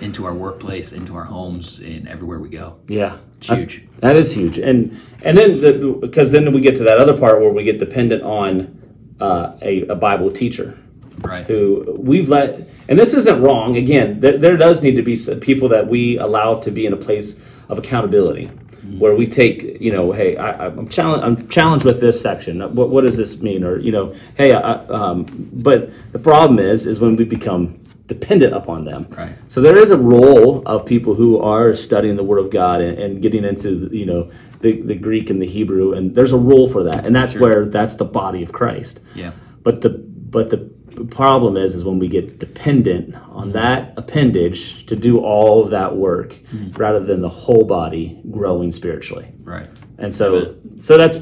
into 0.00 0.24
our 0.24 0.34
workplace, 0.34 0.92
into 0.92 1.14
our 1.16 1.24
homes, 1.24 1.80
and 1.80 2.08
everywhere 2.08 2.38
we 2.38 2.48
go. 2.48 2.78
Yeah, 2.88 3.18
It's 3.38 3.48
huge. 3.48 3.88
That 3.98 4.16
is 4.16 4.34
huge, 4.34 4.58
and 4.58 4.98
and 5.22 5.38
then 5.38 5.60
the, 5.60 5.98
because 6.00 6.32
then 6.32 6.52
we 6.52 6.60
get 6.60 6.76
to 6.76 6.84
that 6.84 6.98
other 6.98 7.16
part 7.16 7.40
where 7.40 7.52
we 7.52 7.64
get 7.64 7.78
dependent 7.78 8.22
on 8.22 8.78
uh, 9.20 9.56
a, 9.62 9.86
a 9.86 9.94
Bible 9.94 10.30
teacher 10.30 10.78
Right. 11.20 11.46
who 11.46 11.96
we've 11.98 12.28
let, 12.28 12.68
and 12.88 12.98
this 12.98 13.14
isn't 13.14 13.40
wrong. 13.40 13.76
Again, 13.76 14.20
there, 14.20 14.36
there 14.36 14.56
does 14.58 14.82
need 14.82 14.96
to 14.96 15.02
be 15.02 15.16
some 15.16 15.40
people 15.40 15.68
that 15.70 15.86
we 15.88 16.18
allow 16.18 16.60
to 16.60 16.70
be 16.70 16.84
in 16.84 16.92
a 16.92 16.98
place 16.98 17.40
of 17.68 17.78
accountability. 17.78 18.50
Where 18.98 19.16
we 19.16 19.26
take, 19.26 19.80
you 19.80 19.90
know, 19.90 20.12
hey, 20.12 20.36
I, 20.36 20.66
I'm 20.66 20.88
challenged. 20.88 21.24
I'm 21.24 21.48
challenged 21.48 21.86
with 21.86 22.00
this 22.02 22.20
section. 22.20 22.60
What, 22.74 22.90
what 22.90 23.00
does 23.00 23.16
this 23.16 23.40
mean? 23.40 23.64
Or, 23.64 23.78
you 23.78 23.90
know, 23.90 24.14
hey, 24.36 24.52
I, 24.52 24.72
um, 24.88 25.24
but 25.54 25.90
the 26.12 26.18
problem 26.18 26.58
is, 26.58 26.84
is 26.84 27.00
when 27.00 27.16
we 27.16 27.24
become 27.24 27.78
dependent 28.06 28.54
upon 28.54 28.84
them. 28.84 29.06
Right. 29.10 29.36
So 29.48 29.60
there 29.60 29.76
is 29.76 29.90
a 29.90 29.96
role 29.96 30.62
of 30.66 30.84
people 30.84 31.14
who 31.14 31.40
are 31.40 31.74
studying 31.74 32.16
the 32.16 32.24
Word 32.24 32.38
of 32.38 32.50
God 32.50 32.80
and, 32.80 32.98
and 32.98 33.22
getting 33.22 33.44
into 33.44 33.88
you 33.92 34.06
know 34.06 34.30
the, 34.60 34.80
the 34.82 34.94
Greek 34.94 35.30
and 35.30 35.40
the 35.40 35.46
Hebrew, 35.46 35.92
and 35.92 36.14
there's 36.14 36.32
a 36.32 36.38
role 36.38 36.68
for 36.68 36.82
that, 36.84 37.04
and 37.04 37.14
that's 37.14 37.34
where 37.34 37.66
that's 37.66 37.96
the 37.96 38.04
body 38.04 38.42
of 38.42 38.52
Christ. 38.52 39.00
Yeah. 39.14 39.32
But 39.62 39.80
the 39.80 39.90
but 39.90 40.50
the 40.50 40.70
problem 41.10 41.56
is 41.56 41.74
is 41.74 41.84
when 41.84 41.98
we 41.98 42.08
get 42.08 42.38
dependent 42.38 43.14
on 43.14 43.48
mm-hmm. 43.48 43.52
that 43.52 43.94
appendage 43.96 44.86
to 44.86 44.96
do 44.96 45.18
all 45.18 45.64
of 45.64 45.70
that 45.70 45.96
work 45.96 46.34
mm-hmm. 46.34 46.72
rather 46.72 47.00
than 47.00 47.20
the 47.20 47.28
whole 47.28 47.64
body 47.64 48.20
growing 48.30 48.70
spiritually. 48.70 49.32
Right. 49.42 49.68
And 49.98 50.14
so 50.14 50.56
so 50.80 50.98
that's 50.98 51.16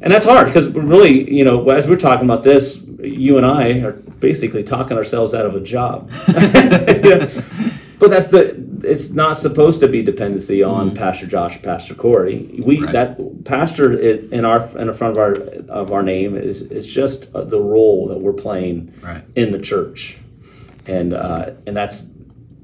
and 0.00 0.12
that's 0.12 0.24
hard 0.26 0.46
because 0.46 0.68
really, 0.70 1.32
you 1.32 1.44
know, 1.44 1.68
as 1.70 1.86
we're 1.86 1.96
talking 1.96 2.26
about 2.26 2.42
this, 2.42 2.84
you 3.00 3.38
and 3.38 3.46
I 3.46 3.80
are 3.80 3.92
basically 4.20 4.62
talking 4.64 4.96
ourselves 4.96 5.34
out 5.34 5.46
of 5.46 5.54
a 5.54 5.60
job. 5.60 6.10
But 7.98 8.10
that's 8.10 8.28
the 8.28 8.54
it's 8.82 9.12
not 9.14 9.38
supposed 9.38 9.80
to 9.80 9.88
be 9.88 10.02
dependency 10.02 10.62
on 10.62 10.94
Pastor 10.94 11.26
Josh, 11.26 11.62
Pastor 11.62 11.94
Corey. 11.94 12.54
We 12.62 12.80
Right. 12.80 12.92
that 12.92 13.44
pastor 13.44 13.96
in 13.96 14.44
our 14.44 14.68
in 14.76 14.88
the 14.88 14.92
front 14.92 15.12
of 15.12 15.18
our 15.18 15.32
of 15.68 15.92
our 15.92 16.02
name 16.02 16.36
is 16.36 16.60
is 16.60 16.86
just 16.86 17.26
uh, 17.34 17.44
the 17.44 17.60
role 17.60 18.08
that 18.08 18.18
we're 18.18 18.32
playing 18.34 18.92
Right. 19.00 19.22
in 19.36 19.52
the 19.52 19.58
church, 19.60 20.18
and 20.86 21.14
uh, 21.14 21.52
and 21.66 21.76
that's 21.76 22.04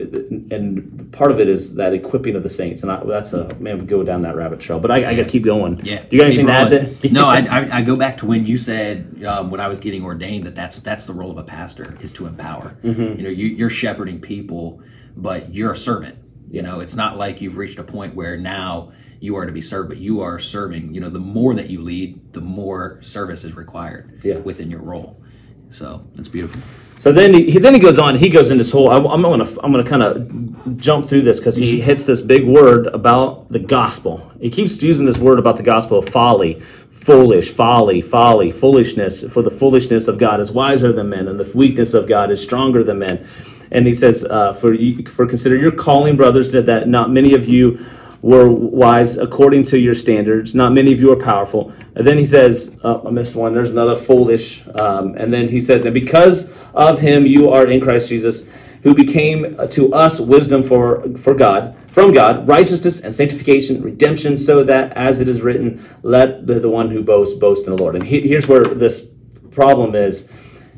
and 0.01 1.13
part 1.13 1.31
of 1.31 1.41
it 1.41 1.49
is 1.49 1.77
that 1.77 1.93
equipping 1.93 2.37
of 2.37 2.43
the 2.43 2.49
saints, 2.49 2.83
and 2.83 2.91
I, 2.91 3.03
that's 3.05 3.33
a 3.33 3.55
man 3.57 3.79
we 3.79 3.87
go 3.87 4.03
down 4.03 4.23
that 4.23 4.37
rabbit 4.37 4.61
trail. 4.61 4.81
But 4.81 4.91
I, 4.91 5.11
I 5.11 5.15
got 5.15 5.25
to 5.25 5.29
keep 5.29 5.45
going. 5.45 5.81
Yeah. 5.85 6.03
Do 6.03 6.17
you 6.17 6.23
got 6.23 6.27
anything 6.29 6.47
to 6.47 6.53
add? 6.53 6.71
There? 6.71 7.13
no, 7.13 7.27
I, 7.27 7.39
I, 7.51 7.79
I 7.79 7.83
go 7.83 7.97
back 7.97 8.19
to 8.19 8.27
when 8.27 8.47
you 8.47 8.57
said 8.57 9.23
um, 9.25 9.51
when 9.51 9.61
I 9.61 9.69
was 9.69 9.79
getting 9.79 10.05
ordained 10.05 10.45
that 10.45 10.55
that's 10.55 10.81
that's 10.81 11.07
the 11.07 11.13
role 11.13 11.31
of 11.31 11.39
a 11.39 11.45
pastor 11.45 11.97
is 12.01 12.13
to 12.15 12.27
empower. 12.27 12.77
Mm-hmm. 12.83 13.19
You 13.19 13.23
know, 13.23 13.31
you, 13.31 13.47
you're 13.47 13.71
shepherding 13.71 14.21
people, 14.21 14.83
but 15.17 15.55
you're 15.55 15.73
a 15.73 15.77
servant. 15.77 16.19
You 16.51 16.63
know, 16.63 16.81
it's 16.81 16.97
not 16.97 17.17
like 17.17 17.41
you've 17.41 17.57
reached 17.57 17.79
a 17.79 17.85
point 17.85 18.15
where 18.15 18.37
now 18.37 18.93
you 19.21 19.37
are 19.37 19.47
to 19.47 19.53
be 19.53 19.63
served, 19.63 19.91
but 19.91 19.99
you 19.99 20.21
are 20.23 20.39
serving. 20.39 20.95
You 20.95 21.01
know, 21.01 21.11
the 21.11 21.21
more 21.21 21.55
that 21.55 21.71
you 21.71 21.83
lead, 21.83 22.33
the 22.33 22.41
more 22.41 22.99
service 23.03 23.45
is 23.45 23.55
required 23.55 24.21
Yeah. 24.25 24.39
within 24.39 24.71
your 24.71 24.83
role. 24.83 25.23
So 25.71 26.05
that's 26.15 26.29
beautiful. 26.29 26.61
So 27.01 27.13
then 27.13 27.33
he, 27.33 27.51
he 27.51 27.59
then 27.59 27.73
he 27.73 27.81
goes 27.81 27.99
on. 27.99 28.17
He 28.17 28.29
goes 28.29 28.51
in 28.51 28.59
this 28.59 28.73
whole. 28.73 28.91
I, 28.91 28.97
am 28.97 29.23
gonna 29.23 29.49
I'm 29.63 29.73
gonna 29.73 29.85
kind 29.85 30.03
of 30.03 30.77
jump 30.77 31.07
through 31.07 31.23
this 31.23 31.41
because 31.41 31.57
he 31.57 31.81
hits 31.81 32.05
this 32.05 32.21
big 32.21 32.47
word 32.47 32.89
about 32.89 33.51
the 33.51 33.59
gospel. 33.59 34.31
He 34.39 34.51
keeps 34.51 34.83
using 34.83 35.07
this 35.07 35.17
word 35.17 35.39
about 35.39 35.57
the 35.57 35.63
gospel 35.63 35.99
of 36.01 36.11
folly, 36.11 36.61
foolish, 36.61 37.51
folly, 37.51 38.03
folly, 38.03 38.51
foolishness. 38.51 39.25
For 39.33 39.41
the 39.41 39.51
foolishness 39.51 40.09
of 40.09 40.19
God 40.19 40.41
is 40.41 40.53
wiser 40.53 40.93
than 40.93 41.09
men, 41.09 41.27
and 41.27 41.41
the 41.41 41.51
weakness 41.57 41.95
of 41.95 42.07
God 42.07 42.31
is 42.31 42.43
stronger 42.43 42.85
than 42.85 42.99
men. 42.99 43.27
And 43.71 43.87
he 43.87 43.95
says, 43.95 44.25
uh, 44.25 44.53
for 44.53 44.75
you, 44.75 45.07
for 45.07 45.27
consider 45.27 45.57
your 45.57 45.73
calling, 45.73 46.17
brothers, 46.17 46.51
that, 46.51 46.67
that 46.67 46.89
not 46.89 47.11
many 47.11 47.35
of 47.35 47.49
you 47.49 47.87
were 48.23 48.51
wise 48.51 49.17
according 49.17 49.63
to 49.65 49.79
your 49.79 49.95
standards. 49.95 50.55
Not 50.55 50.73
many 50.73 50.93
of 50.93 51.01
you 51.01 51.11
are 51.13 51.17
powerful. 51.17 51.73
And 51.95 52.07
then 52.07 52.19
he 52.19 52.27
says, 52.27 52.79
oh, 52.85 53.07
I 53.07 53.11
missed 53.11 53.35
one. 53.35 53.55
There's 53.55 53.71
another 53.71 53.97
foolish. 53.97 54.67
Um, 54.69 55.15
and 55.17 55.33
then 55.33 55.49
he 55.49 55.61
says, 55.61 55.87
and 55.87 55.95
because 55.95 56.55
of 56.75 57.01
him 57.01 57.27
you 57.27 57.51
are 57.51 57.67
in 57.67 57.81
Christ 57.81 58.11
Jesus, 58.11 58.49
who 58.83 58.95
became 58.95 59.57
to 59.69 59.93
us 59.93 60.19
wisdom 60.19 60.63
for 60.63 61.07
for 61.19 61.35
God, 61.35 61.77
from 61.89 62.15
God, 62.15 62.49
righteousness 62.49 63.01
and 63.01 63.15
sanctification, 63.15 63.83
redemption, 63.83 64.39
so 64.39 64.65
that 64.65 64.93
as 64.95 65.21
it 65.21 65.29
is 65.29 65.43
written, 65.43 65.85
let 66.03 66.47
the, 66.47 66.55
the 66.61 66.71
one 66.71 66.91
who 66.91 67.03
boasts 67.03 67.39
boast 67.39 67.67
in 67.67 67.77
the 67.77 67.83
Lord. 67.83 67.95
And 67.95 68.05
he, 68.05 68.23
here's 68.23 68.49
where 68.49 68.65
this 68.65 69.13
problem 69.51 69.95
is: 69.95 70.33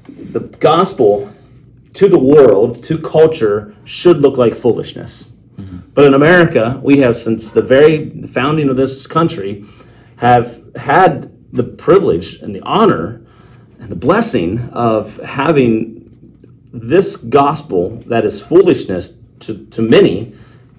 the 0.09 0.40
gospel 0.40 1.33
to 1.94 2.09
the 2.09 2.18
world, 2.18 2.83
to 2.85 2.98
culture, 2.98 3.74
should 3.85 4.16
look 4.16 4.37
like 4.37 4.55
foolishness. 4.55 5.28
But 5.94 6.05
in 6.07 6.14
America, 6.14 6.81
we 6.83 6.98
have 6.98 7.16
since 7.16 7.52
the 7.52 7.62
very 7.62 8.11
founding 8.22 8.68
of 8.68 8.76
this 8.76 9.07
country 9.07 9.64
have 10.16 10.62
had 10.76 11.33
the 11.52 11.62
privilege 11.62 12.40
and 12.40 12.55
the 12.55 12.62
honor 12.62 13.20
and 13.78 13.90
the 13.90 13.96
blessing 13.96 14.70
of 14.70 15.18
having 15.18 15.98
this 16.72 17.16
gospel 17.16 17.90
that 18.07 18.24
is 18.24 18.40
foolishness 18.40 19.18
to, 19.40 19.66
to 19.66 19.83
many 19.83 20.33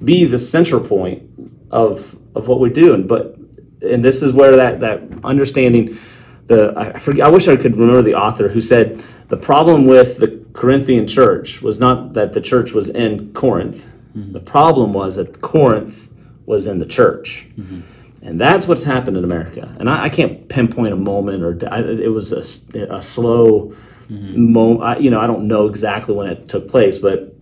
be 0.03 0.25
the 0.25 0.39
center 0.39 0.79
point 0.79 1.23
of 1.69 2.17
of 2.35 2.47
what 2.47 2.59
we're 2.59 2.69
doing. 2.69 3.05
But 3.05 3.37
and 3.81 4.03
this 4.03 4.23
is 4.23 4.33
where 4.33 4.55
that 4.55 4.79
that 4.79 5.01
understanding 5.23 5.97
the 6.45 6.73
I 6.75 6.97
forget 6.97 7.27
I 7.27 7.29
wish 7.29 7.47
I 7.47 7.55
could 7.55 7.75
remember 7.75 8.01
the 8.01 8.15
author 8.15 8.49
who 8.49 8.61
said 8.61 9.03
the 9.29 9.37
problem 9.37 9.85
with 9.85 10.17
the 10.17 10.43
Corinthian 10.53 11.07
church 11.07 11.61
was 11.61 11.79
not 11.79 12.13
that 12.13 12.33
the 12.33 12.41
church 12.41 12.73
was 12.73 12.89
in 12.89 13.33
Corinth. 13.33 13.92
The 14.15 14.39
problem 14.39 14.93
was 14.93 15.15
that 15.15 15.41
Corinth 15.41 16.13
was 16.45 16.67
in 16.67 16.79
the 16.79 16.85
church. 16.85 17.47
Mm-hmm. 17.57 17.81
And 18.21 18.39
that's 18.39 18.67
what's 18.67 18.85
happened 18.85 19.17
in 19.17 19.23
America. 19.23 19.75
And 19.79 19.89
I, 19.89 20.05
I 20.05 20.09
can't 20.09 20.47
pinpoint 20.47 20.93
a 20.93 20.97
moment 20.97 21.43
or 21.43 21.59
I, 21.69 21.79
it 21.81 22.11
was 22.11 22.31
a 22.31 22.41
slow 22.43 23.73
mm-hmm. 24.07 24.53
moment. 24.53 24.83
I, 24.83 24.97
you 24.97 25.09
know, 25.09 25.19
I 25.19 25.27
don't 25.27 25.47
know 25.47 25.67
exactly 25.67 26.15
when 26.15 26.27
it 26.27 26.47
took 26.47 26.69
place, 26.69 26.97
but 26.97 27.35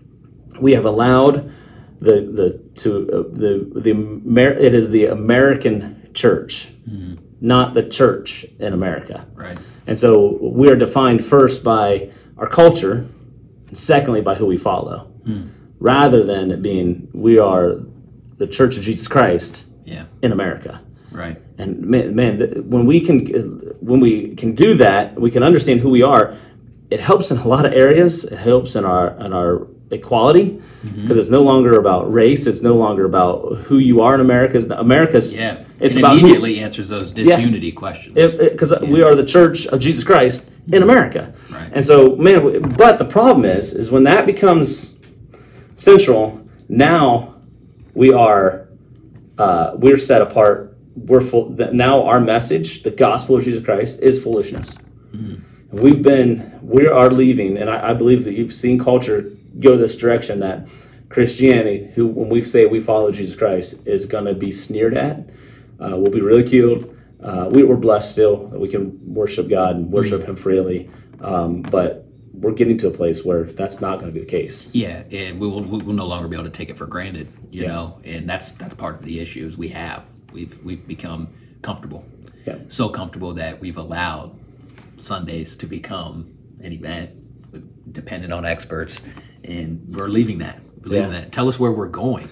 we 0.59 0.73
have 0.73 0.85
allowed 0.85 1.51
the 1.99 2.21
the 2.21 2.81
to 2.81 3.09
uh, 3.11 3.23
the 3.31 3.71
the 3.79 3.91
Amer- 3.91 4.57
it 4.57 4.73
is 4.73 4.89
the 4.89 5.05
American 5.05 6.09
church, 6.13 6.69
mm-hmm. 6.89 7.15
not 7.39 7.73
the 7.75 7.87
church 7.87 8.45
in 8.59 8.73
America. 8.73 9.27
Right. 9.35 9.57
And 9.85 9.99
so 9.99 10.37
we 10.41 10.69
are 10.69 10.75
defined 10.75 11.23
first 11.23 11.63
by 11.63 12.11
our 12.37 12.47
culture, 12.47 13.07
and 13.67 13.77
secondly 13.77 14.21
by 14.21 14.35
who 14.35 14.47
we 14.47 14.57
follow, 14.57 15.11
hmm. 15.25 15.49
Rather 15.81 16.23
than 16.23 16.51
it 16.51 16.61
being 16.61 17.09
we 17.11 17.37
are 17.39 17.79
the 18.37 18.47
Church 18.47 18.77
of 18.77 18.83
Jesus 18.83 19.07
Christ 19.07 19.65
Yeah. 19.83 20.05
in 20.21 20.31
America. 20.31 20.81
Right. 21.11 21.41
And 21.57 21.81
man, 21.81 22.15
man, 22.15 22.39
when 22.69 22.85
we 22.85 23.01
can 23.01 23.25
when 23.81 23.99
we 23.99 24.35
can 24.35 24.55
do 24.55 24.75
that, 24.75 25.19
we 25.19 25.29
can 25.29 25.43
understand 25.43 25.81
who 25.81 25.89
we 25.89 26.03
are. 26.03 26.35
It 26.89 26.99
helps 26.99 27.31
in 27.31 27.37
a 27.37 27.47
lot 27.47 27.65
of 27.65 27.73
areas. 27.73 28.23
It 28.23 28.37
helps 28.37 28.75
in 28.75 28.85
our 28.85 29.09
in 29.25 29.33
our 29.33 29.67
equality 29.89 30.51
mm-hmm. 30.51 31.01
because 31.01 31.17
it's 31.17 31.29
no 31.29 31.41
longer 31.41 31.77
about 31.77 32.11
race. 32.13 32.47
It's 32.47 32.61
no 32.61 32.75
longer 32.75 33.03
about 33.05 33.57
who 33.67 33.77
you 33.77 34.01
are 34.01 34.15
in 34.15 34.21
America. 34.21 34.57
America's. 34.77 35.35
Yeah. 35.35 35.57
It's 35.79 35.95
it 35.95 35.99
about 35.99 36.13
who, 36.13 36.19
immediately 36.19 36.59
answers 36.59 36.89
those 36.89 37.11
disunity 37.11 37.71
questions. 37.71 38.15
because 38.15 38.71
we 38.81 39.01
are 39.01 39.15
the 39.15 39.25
Church 39.25 39.65
of 39.67 39.79
Jesus 39.79 40.03
Christ 40.03 40.47
in 40.47 40.53
mm-hmm. 40.53 40.83
America, 40.83 41.33
Right. 41.49 41.69
and 41.73 41.83
so 41.83 42.15
man. 42.15 42.61
But 42.77 42.99
the 42.99 43.05
problem 43.05 43.45
is, 43.45 43.73
is 43.73 43.89
when 43.91 44.03
that 44.03 44.25
becomes 44.25 44.90
central. 45.81 46.47
Now 46.69 47.35
we 47.93 48.13
are 48.13 48.67
uh, 49.37 49.73
we're 49.75 49.97
set 49.97 50.21
apart. 50.21 50.77
We're 50.95 51.21
full. 51.21 51.49
That 51.49 51.73
now 51.73 52.03
our 52.03 52.19
message, 52.19 52.83
the 52.83 52.91
gospel 52.91 53.37
of 53.37 53.43
Jesus 53.43 53.63
Christ, 53.63 54.01
is 54.01 54.23
foolishness. 54.23 54.77
And 55.71 55.79
we've 55.79 56.01
been 56.01 56.59
we 56.61 56.87
are 56.87 57.09
leaving, 57.09 57.57
and 57.57 57.69
I, 57.69 57.91
I 57.91 57.93
believe 57.93 58.25
that 58.25 58.33
you've 58.33 58.53
seen 58.53 58.77
culture 58.79 59.31
go 59.59 59.75
this 59.75 59.95
direction 59.95 60.39
that 60.41 60.67
Christianity, 61.09 61.91
who 61.95 62.07
when 62.07 62.29
we 62.29 62.41
say 62.41 62.65
we 62.65 62.79
follow 62.79 63.11
Jesus 63.11 63.35
Christ, 63.35 63.87
is 63.87 64.05
going 64.05 64.25
to 64.25 64.33
be 64.33 64.51
sneered 64.51 64.95
at. 64.95 65.17
Uh, 65.79 65.97
we'll 65.97 66.11
be 66.11 66.21
ridiculed. 66.21 66.95
Uh, 67.23 67.47
we, 67.51 67.63
we're 67.63 67.75
blessed 67.75 68.11
still 68.11 68.47
that 68.47 68.59
we 68.59 68.67
can 68.67 69.13
worship 69.13 69.49
God 69.49 69.75
and 69.75 69.91
worship 69.91 70.23
Him 70.23 70.35
freely, 70.35 70.89
um, 71.19 71.61
but 71.63 72.05
we're 72.41 72.51
getting 72.53 72.77
to 72.79 72.87
a 72.87 72.91
place 72.91 73.23
where 73.23 73.43
that's 73.43 73.79
not 73.79 73.99
going 73.99 74.11
to 74.11 74.19
be 74.19 74.19
the 74.25 74.29
case. 74.31 74.69
Yeah, 74.73 75.03
and 75.11 75.39
we 75.39 75.47
will 75.47 75.61
we 75.61 75.77
will 75.83 75.93
no 75.93 76.07
longer 76.07 76.27
be 76.27 76.35
able 76.35 76.45
to 76.45 76.49
take 76.49 76.69
it 76.69 76.77
for 76.77 76.87
granted, 76.87 77.27
you 77.51 77.61
Yeah. 77.63 77.67
know, 77.69 77.99
and 78.03 78.27
that's 78.29 78.53
that's 78.53 78.73
part 78.73 78.95
of 78.95 79.05
the 79.05 79.19
issues 79.19 79.57
we 79.57 79.69
have. 79.69 80.03
We've 80.33 80.61
we've 80.63 80.85
become 80.87 81.29
comfortable, 81.61 82.03
Yeah. 82.45 82.55
so 82.67 82.89
comfortable 82.89 83.33
that 83.35 83.59
we've 83.61 83.77
allowed 83.77 84.31
Sundays 84.97 85.55
to 85.57 85.67
become 85.67 86.31
an 86.61 86.71
event 86.73 87.11
dependent 87.91 88.33
on 88.33 88.45
experts, 88.45 89.01
and 89.43 89.81
we're 89.89 90.07
leaving 90.07 90.39
that. 90.39 90.59
We're 90.83 90.91
leaving 90.93 91.11
Yeah. 91.11 91.19
that. 91.21 91.31
Tell 91.31 91.47
us 91.47 91.59
where 91.59 91.71
we're 91.71 91.87
going. 91.87 92.27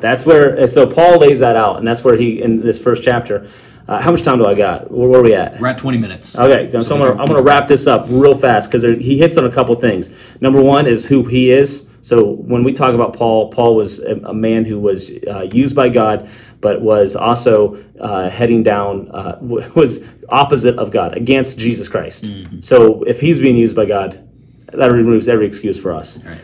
That's 0.00 0.24
where. 0.24 0.64
So 0.68 0.86
Paul 0.86 1.18
lays 1.18 1.40
that 1.40 1.56
out, 1.56 1.78
and 1.78 1.86
that's 1.86 2.04
where 2.04 2.16
he 2.16 2.40
in 2.40 2.60
this 2.60 2.80
first 2.80 3.02
chapter. 3.02 3.48
Uh, 3.88 4.02
how 4.02 4.10
much 4.10 4.22
time 4.22 4.36
do 4.36 4.44
I 4.46 4.54
got? 4.54 4.90
Where, 4.90 5.08
where 5.08 5.20
are 5.20 5.22
we 5.22 5.34
at? 5.34 5.58
We're 5.58 5.68
at 5.68 5.78
20 5.78 5.96
minutes. 5.96 6.36
Okay, 6.36 6.70
so, 6.80 6.94
I'm, 6.94 7.00
gonna, 7.00 7.20
I'm 7.20 7.26
gonna 7.26 7.42
wrap 7.42 7.66
this 7.66 7.86
up 7.86 8.06
real 8.08 8.36
fast 8.36 8.70
because 8.70 8.82
he 8.98 9.18
hits 9.18 9.38
on 9.38 9.46
a 9.46 9.50
couple 9.50 9.74
things. 9.76 10.14
Number 10.42 10.62
one 10.62 10.86
is 10.86 11.06
who 11.06 11.24
he 11.24 11.50
is. 11.50 11.88
So 12.02 12.24
when 12.24 12.64
we 12.64 12.72
talk 12.72 12.94
about 12.94 13.14
Paul, 13.14 13.50
Paul 13.50 13.76
was 13.76 13.98
a, 13.98 14.16
a 14.16 14.34
man 14.34 14.66
who 14.66 14.78
was 14.78 15.10
uh, 15.26 15.48
used 15.52 15.74
by 15.74 15.88
God, 15.88 16.28
but 16.60 16.82
was 16.82 17.16
also 17.16 17.82
uh, 17.98 18.28
heading 18.28 18.62
down, 18.62 19.10
uh, 19.10 19.38
was 19.40 20.06
opposite 20.28 20.78
of 20.78 20.90
God, 20.90 21.16
against 21.16 21.58
Jesus 21.58 21.88
Christ. 21.88 22.30
So 22.60 23.02
if 23.04 23.20
he's 23.20 23.40
being 23.40 23.56
used 23.56 23.74
by 23.74 23.86
God, 23.86 24.28
that 24.66 24.86
removes 24.86 25.28
every 25.28 25.46
excuse 25.46 25.80
for 25.80 25.94
us. 25.94 26.18
Right. 26.18 26.38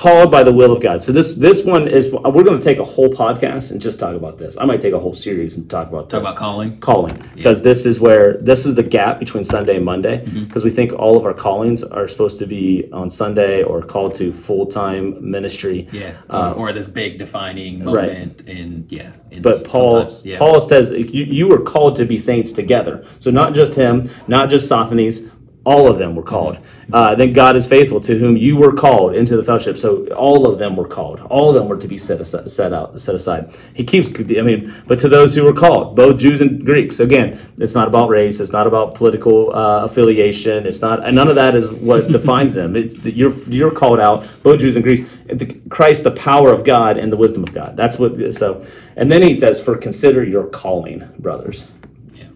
Called 0.00 0.30
by 0.30 0.42
the 0.42 0.52
will 0.60 0.72
of 0.72 0.80
God. 0.80 1.02
So 1.02 1.12
this 1.12 1.28
this 1.46 1.58
one 1.74 1.84
is 1.86 2.10
we're 2.10 2.42
going 2.48 2.58
to 2.58 2.64
take 2.70 2.78
a 2.78 2.84
whole 2.94 3.10
podcast 3.22 3.70
and 3.70 3.78
just 3.88 3.98
talk 4.04 4.14
about 4.22 4.38
this. 4.38 4.56
I 4.56 4.64
might 4.64 4.80
take 4.80 4.94
a 4.94 4.98
whole 4.98 5.12
series 5.14 5.56
and 5.58 5.68
talk 5.68 5.86
about 5.92 6.08
Talk 6.08 6.22
this 6.22 6.30
about 6.32 6.38
calling. 6.46 6.78
calling 6.80 7.16
because 7.34 7.62
this 7.62 7.84
is 7.84 8.00
where 8.00 8.38
this 8.50 8.64
is 8.64 8.74
the 8.76 8.82
gap 8.82 9.18
between 9.18 9.44
Sunday 9.44 9.76
and 9.76 9.84
Monday 9.84 10.16
Mm-hmm. 10.24 10.44
because 10.44 10.64
we 10.64 10.70
think 10.78 10.88
all 10.94 11.16
of 11.18 11.24
our 11.28 11.34
callings 11.34 11.80
are 11.98 12.08
supposed 12.08 12.38
to 12.38 12.46
be 12.46 12.88
on 13.00 13.10
Sunday 13.10 13.62
or 13.62 13.82
called 13.82 14.14
to 14.20 14.32
full 14.32 14.64
time 14.66 15.04
ministry. 15.36 15.86
Yeah. 15.92 16.12
or, 16.30 16.54
or 16.60 16.72
this 16.72 16.88
big 16.88 17.18
defining 17.18 17.86
Uh, 17.86 17.92
right. 17.92 18.08
moment. 18.12 18.48
And 18.48 18.70
yeah. 18.90 19.12
And 19.30 19.42
But 19.42 19.56
Paul, 19.72 20.10
yeah. 20.24 20.38
Paul 20.38 20.60
says 20.60 20.92
you, 20.92 21.24
you 21.40 21.46
were 21.52 21.62
called 21.74 21.94
to 21.96 22.04
be 22.06 22.16
saints 22.16 22.52
together. 22.52 22.94
So 23.18 23.28
not 23.30 23.52
just 23.60 23.74
him, 23.74 24.08
not 24.36 24.44
just 24.48 24.66
Sosthenes, 24.66 25.16
all 25.64 25.88
of 25.88 25.98
them 25.98 26.16
were 26.16 26.22
called. 26.22 26.58
Uh, 26.92 27.14
then 27.14 27.32
God 27.32 27.54
is 27.54 27.66
faithful 27.66 28.00
to 28.02 28.18
whom 28.18 28.36
you 28.36 28.56
were 28.56 28.72
called 28.72 29.14
into 29.14 29.36
the 29.36 29.42
fellowship. 29.44 29.76
So 29.76 30.06
all 30.08 30.46
of 30.46 30.58
them 30.58 30.74
were 30.76 30.88
called. 30.88 31.20
All 31.22 31.50
of 31.50 31.54
them 31.54 31.68
were 31.68 31.76
to 31.76 31.86
be 31.86 31.98
set 31.98 32.20
aside, 32.20 32.50
set 32.50 32.72
out, 32.72 33.00
set 33.00 33.14
aside. 33.14 33.54
He 33.74 33.84
keeps. 33.84 34.08
I 34.18 34.42
mean, 34.42 34.74
but 34.86 34.98
to 35.00 35.08
those 35.08 35.34
who 35.34 35.44
were 35.44 35.52
called, 35.52 35.96
both 35.96 36.18
Jews 36.18 36.40
and 36.40 36.64
Greeks. 36.64 36.98
Again, 37.00 37.38
it's 37.58 37.74
not 37.74 37.88
about 37.88 38.08
race. 38.08 38.40
It's 38.40 38.52
not 38.52 38.66
about 38.66 38.94
political 38.94 39.54
uh, 39.54 39.84
affiliation. 39.84 40.66
It's 40.66 40.80
not. 40.80 41.04
And 41.04 41.14
none 41.14 41.28
of 41.28 41.34
that 41.36 41.54
is 41.54 41.70
what 41.70 42.08
defines 42.12 42.54
them. 42.54 42.74
It's 42.74 42.96
you're 43.06 43.32
you're 43.48 43.70
called 43.72 44.00
out, 44.00 44.26
both 44.42 44.60
Jews 44.60 44.76
and 44.76 44.84
Greeks. 44.84 45.02
The- 45.26 45.60
Christ, 45.68 46.04
the 46.04 46.10
power 46.12 46.52
of 46.52 46.64
God 46.64 46.96
and 46.96 47.12
the 47.12 47.16
wisdom 47.16 47.44
of 47.44 47.52
God. 47.54 47.76
That's 47.76 47.98
what. 47.98 48.34
So, 48.34 48.64
and 48.96 49.12
then 49.12 49.22
he 49.22 49.34
says, 49.34 49.60
"For 49.60 49.76
consider 49.76 50.24
your 50.24 50.46
calling, 50.46 51.08
brothers." 51.18 51.68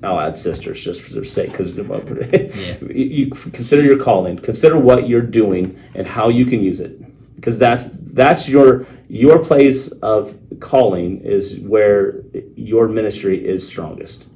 I'll 0.05 0.21
add 0.21 0.37
sisters 0.37 0.83
just 0.83 1.03
for 1.03 1.13
their 1.13 1.25
sake, 1.25 1.51
because 1.51 1.77
you, 1.77 2.89
you 2.91 3.31
consider 3.31 3.83
your 3.83 3.99
calling, 3.99 4.39
consider 4.39 4.79
what 4.79 5.09
you're 5.09 5.23
doing 5.23 5.79
and 5.95 6.07
how 6.07 6.29
you 6.29 6.45
can 6.45 6.61
use 6.63 6.81
it, 6.81 7.01
because 7.37 7.59
that's 7.59 7.89
that's 7.89 8.49
your 8.49 8.87
your 9.09 9.45
place 9.45 9.89
of 9.89 10.39
calling 10.61 11.21
is 11.21 11.59
where 11.61 12.23
your 12.57 12.89
ministry 12.89 13.45
is 13.45 13.67
strongest. 13.67 14.29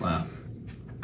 Wow. 0.00 0.26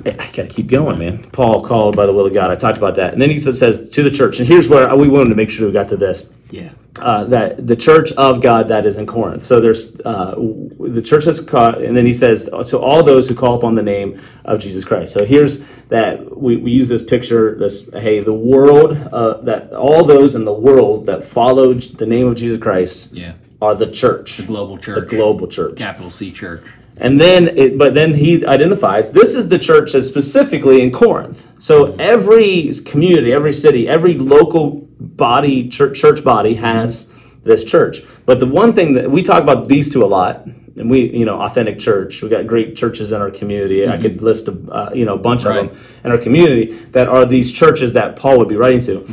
I 0.07 0.13
gotta 0.33 0.47
keep 0.47 0.69
going, 0.69 0.99
man. 0.99 1.25
Paul 1.33 1.63
called 1.65 1.97
by 1.97 2.07
the 2.07 2.13
will 2.13 2.27
of 2.27 2.33
God. 2.33 2.51
I 2.51 2.55
talked 2.55 2.79
about 2.79 2.95
that, 2.97 3.13
and 3.13 3.21
then 3.21 3.31
he 3.31 3.39
says, 3.39 3.91
to 3.91 4.03
the 4.03 4.11
church, 4.11 4.39
and 4.39 4.47
here's 4.49 4.69
where 4.69 4.95
we 4.97 5.09
wanted 5.09 5.31
to 5.31 5.35
make 5.35 5.51
sure 5.51 5.67
we 5.67 5.73
got 5.73 5.89
to 5.89 5.97
this 5.97 6.31
Yeah. 6.51 6.71
uh, 7.01 7.25
that 7.25 7.67
the 7.67 7.75
church 7.75 8.13
of 8.13 8.41
God 8.41 8.69
that 8.69 8.87
is 8.87 8.97
in 8.97 9.07
Corinth. 9.07 9.43
So 9.43 9.61
there's 9.61 10.01
uh, 10.03 10.35
the 10.79 11.03
church 11.03 11.25
that's 11.25 11.41
caught, 11.41 11.83
and 11.83 11.97
then 11.97 12.07
he 12.07 12.15
says 12.15 12.45
to 12.69 12.79
all 12.79 13.03
those 13.03 13.29
who 13.29 13.35
call 13.35 13.55
upon 13.57 13.75
the 13.75 13.83
name 13.83 14.21
of 14.45 14.61
Jesus 14.61 14.85
Christ. 14.85 15.13
So 15.13 15.25
here's 15.25 15.65
that 15.89 16.37
we, 16.39 16.57
we 16.59 16.71
use 16.71 16.89
this 16.89 17.03
picture. 17.03 17.57
This 17.59 17.91
hey, 17.93 18.21
the 18.21 18.33
world 18.33 18.93
uh, 19.13 19.39
that 19.43 19.73
all 19.73 20.05
those 20.05 20.37
in 20.37 20.45
the 20.45 20.53
world 20.53 21.07
that 21.07 21.25
follow 21.25 21.75
the 21.75 22.07
name 22.07 22.29
of 22.29 22.37
Jesus 22.37 22.59
Christ 22.59 23.13
Yeah. 23.15 23.33
are 23.61 23.75
the 23.75 23.91
church, 23.91 24.37
the 24.37 24.47
Global 24.47 24.79
church, 24.79 25.01
the 25.01 25.17
global 25.17 25.49
church. 25.49 25.77
Capital 25.79 26.11
C 26.13 26.31
church. 26.31 26.63
And 27.01 27.21
then, 27.21 27.57
it, 27.57 27.79
but 27.79 27.95
then 27.95 28.15
he 28.15 28.45
identifies 28.45 29.13
this 29.13 29.35
is 29.35 29.49
the 29.49 29.59
church 29.59 29.93
that's 29.93 30.09
specifically 30.09 30.83
in 30.83 30.91
Corinth. 30.91 31.47
So 31.63 31.95
every 31.97 32.73
community, 32.85 33.33
every 33.33 33.53
city, 33.53 33.89
every 33.89 34.15
local 34.19 34.89
body, 34.99 35.69
church, 35.69 35.99
church 35.99 36.25
body 36.25 36.55
has 36.55 37.11
this 37.45 37.65
church. 37.65 38.03
But 38.27 38.41
the 38.41 38.47
one 38.47 38.73
thing 38.73 38.95
that 38.95 39.11
we 39.11 39.23
talk 39.23 39.43
about 39.43 39.69
these 39.69 39.93
two 39.93 40.05
a 40.05 40.07
lot, 40.07 40.45
and 40.47 40.91
we, 40.91 41.11
you 41.11 41.25
know, 41.25 41.41
authentic 41.41 41.79
church. 41.79 42.23
We 42.23 42.29
got 42.29 42.47
great 42.47 42.77
churches 42.77 43.11
in 43.13 43.21
our 43.21 43.31
community. 43.31 43.89
I 43.89 43.99
could 43.99 44.23
list 44.23 44.47
a, 44.49 44.53
uh, 44.71 44.91
you 44.95 45.05
know, 45.05 45.15
a 45.15 45.19
bunch 45.19 45.45
Right. 45.45 45.65
of 45.65 45.73
them 45.73 45.81
in 46.05 46.11
our 46.13 46.19
community 46.19 46.67
that 46.93 47.09
are 47.09 47.25
these 47.27 47.51
churches 47.53 47.95
that 47.95 48.17
Paul 48.17 48.39
would 48.39 48.49
be 48.49 48.55
writing 48.57 48.81
to. 48.83 49.05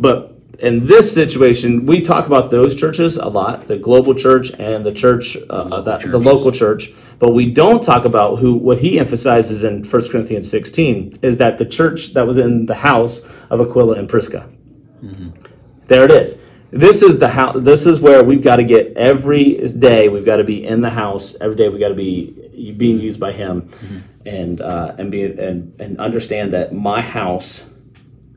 But 0.00 0.32
in 0.58 0.86
this 0.86 1.12
situation, 1.12 1.86
we 1.86 2.00
talk 2.00 2.26
about 2.26 2.50
those 2.50 2.74
churches 2.74 3.16
a 3.16 3.28
lot, 3.28 3.68
the 3.68 3.76
global 3.76 4.14
church 4.14 4.52
and 4.58 4.84
the 4.84 4.92
church, 4.92 5.36
uh, 5.48 5.80
that, 5.82 6.02
the 6.02 6.18
local 6.18 6.50
church. 6.50 6.92
But 7.18 7.32
we 7.32 7.50
don't 7.50 7.82
talk 7.82 8.04
about 8.04 8.38
who 8.38 8.54
what 8.54 8.78
he 8.78 8.98
emphasizes 8.98 9.64
in 9.64 9.84
1 9.84 10.08
Corinthians 10.10 10.50
16 10.50 11.18
is 11.22 11.38
that 11.38 11.58
the 11.58 11.66
church 11.66 12.14
that 12.14 12.26
was 12.26 12.38
in 12.38 12.66
the 12.66 12.76
house 12.76 13.24
of 13.50 13.60
Aquila 13.60 13.94
and 13.94 14.08
Prisca. 14.08 14.48
There 15.88 16.04
it 16.04 16.10
is. 16.10 16.42
This 16.70 17.02
is 17.02 17.18
the 17.18 17.28
house. 17.28 17.56
This 17.60 17.86
is 17.86 18.00
where 18.00 18.24
we've 18.24 18.42
got 18.42 18.56
to 18.56 18.64
get 18.64 18.96
every 18.96 19.58
day. 19.68 20.08
We've 20.08 20.24
got 20.24 20.36
to 20.36 20.44
be 20.44 20.64
in 20.64 20.80
the 20.80 20.90
house 20.90 21.36
every 21.38 21.54
day. 21.54 21.68
We've 21.68 21.80
got 21.80 21.88
to 21.88 21.94
be 21.94 22.72
being 22.76 22.98
used 22.98 23.20
by 23.20 23.32
Him, 23.32 23.68
and 24.24 24.60
uh, 24.60 24.94
and 24.96 25.10
be 25.10 25.24
and 25.24 25.78
and 25.78 25.98
understand 25.98 26.54
that 26.54 26.72
my 26.72 27.02
house 27.02 27.64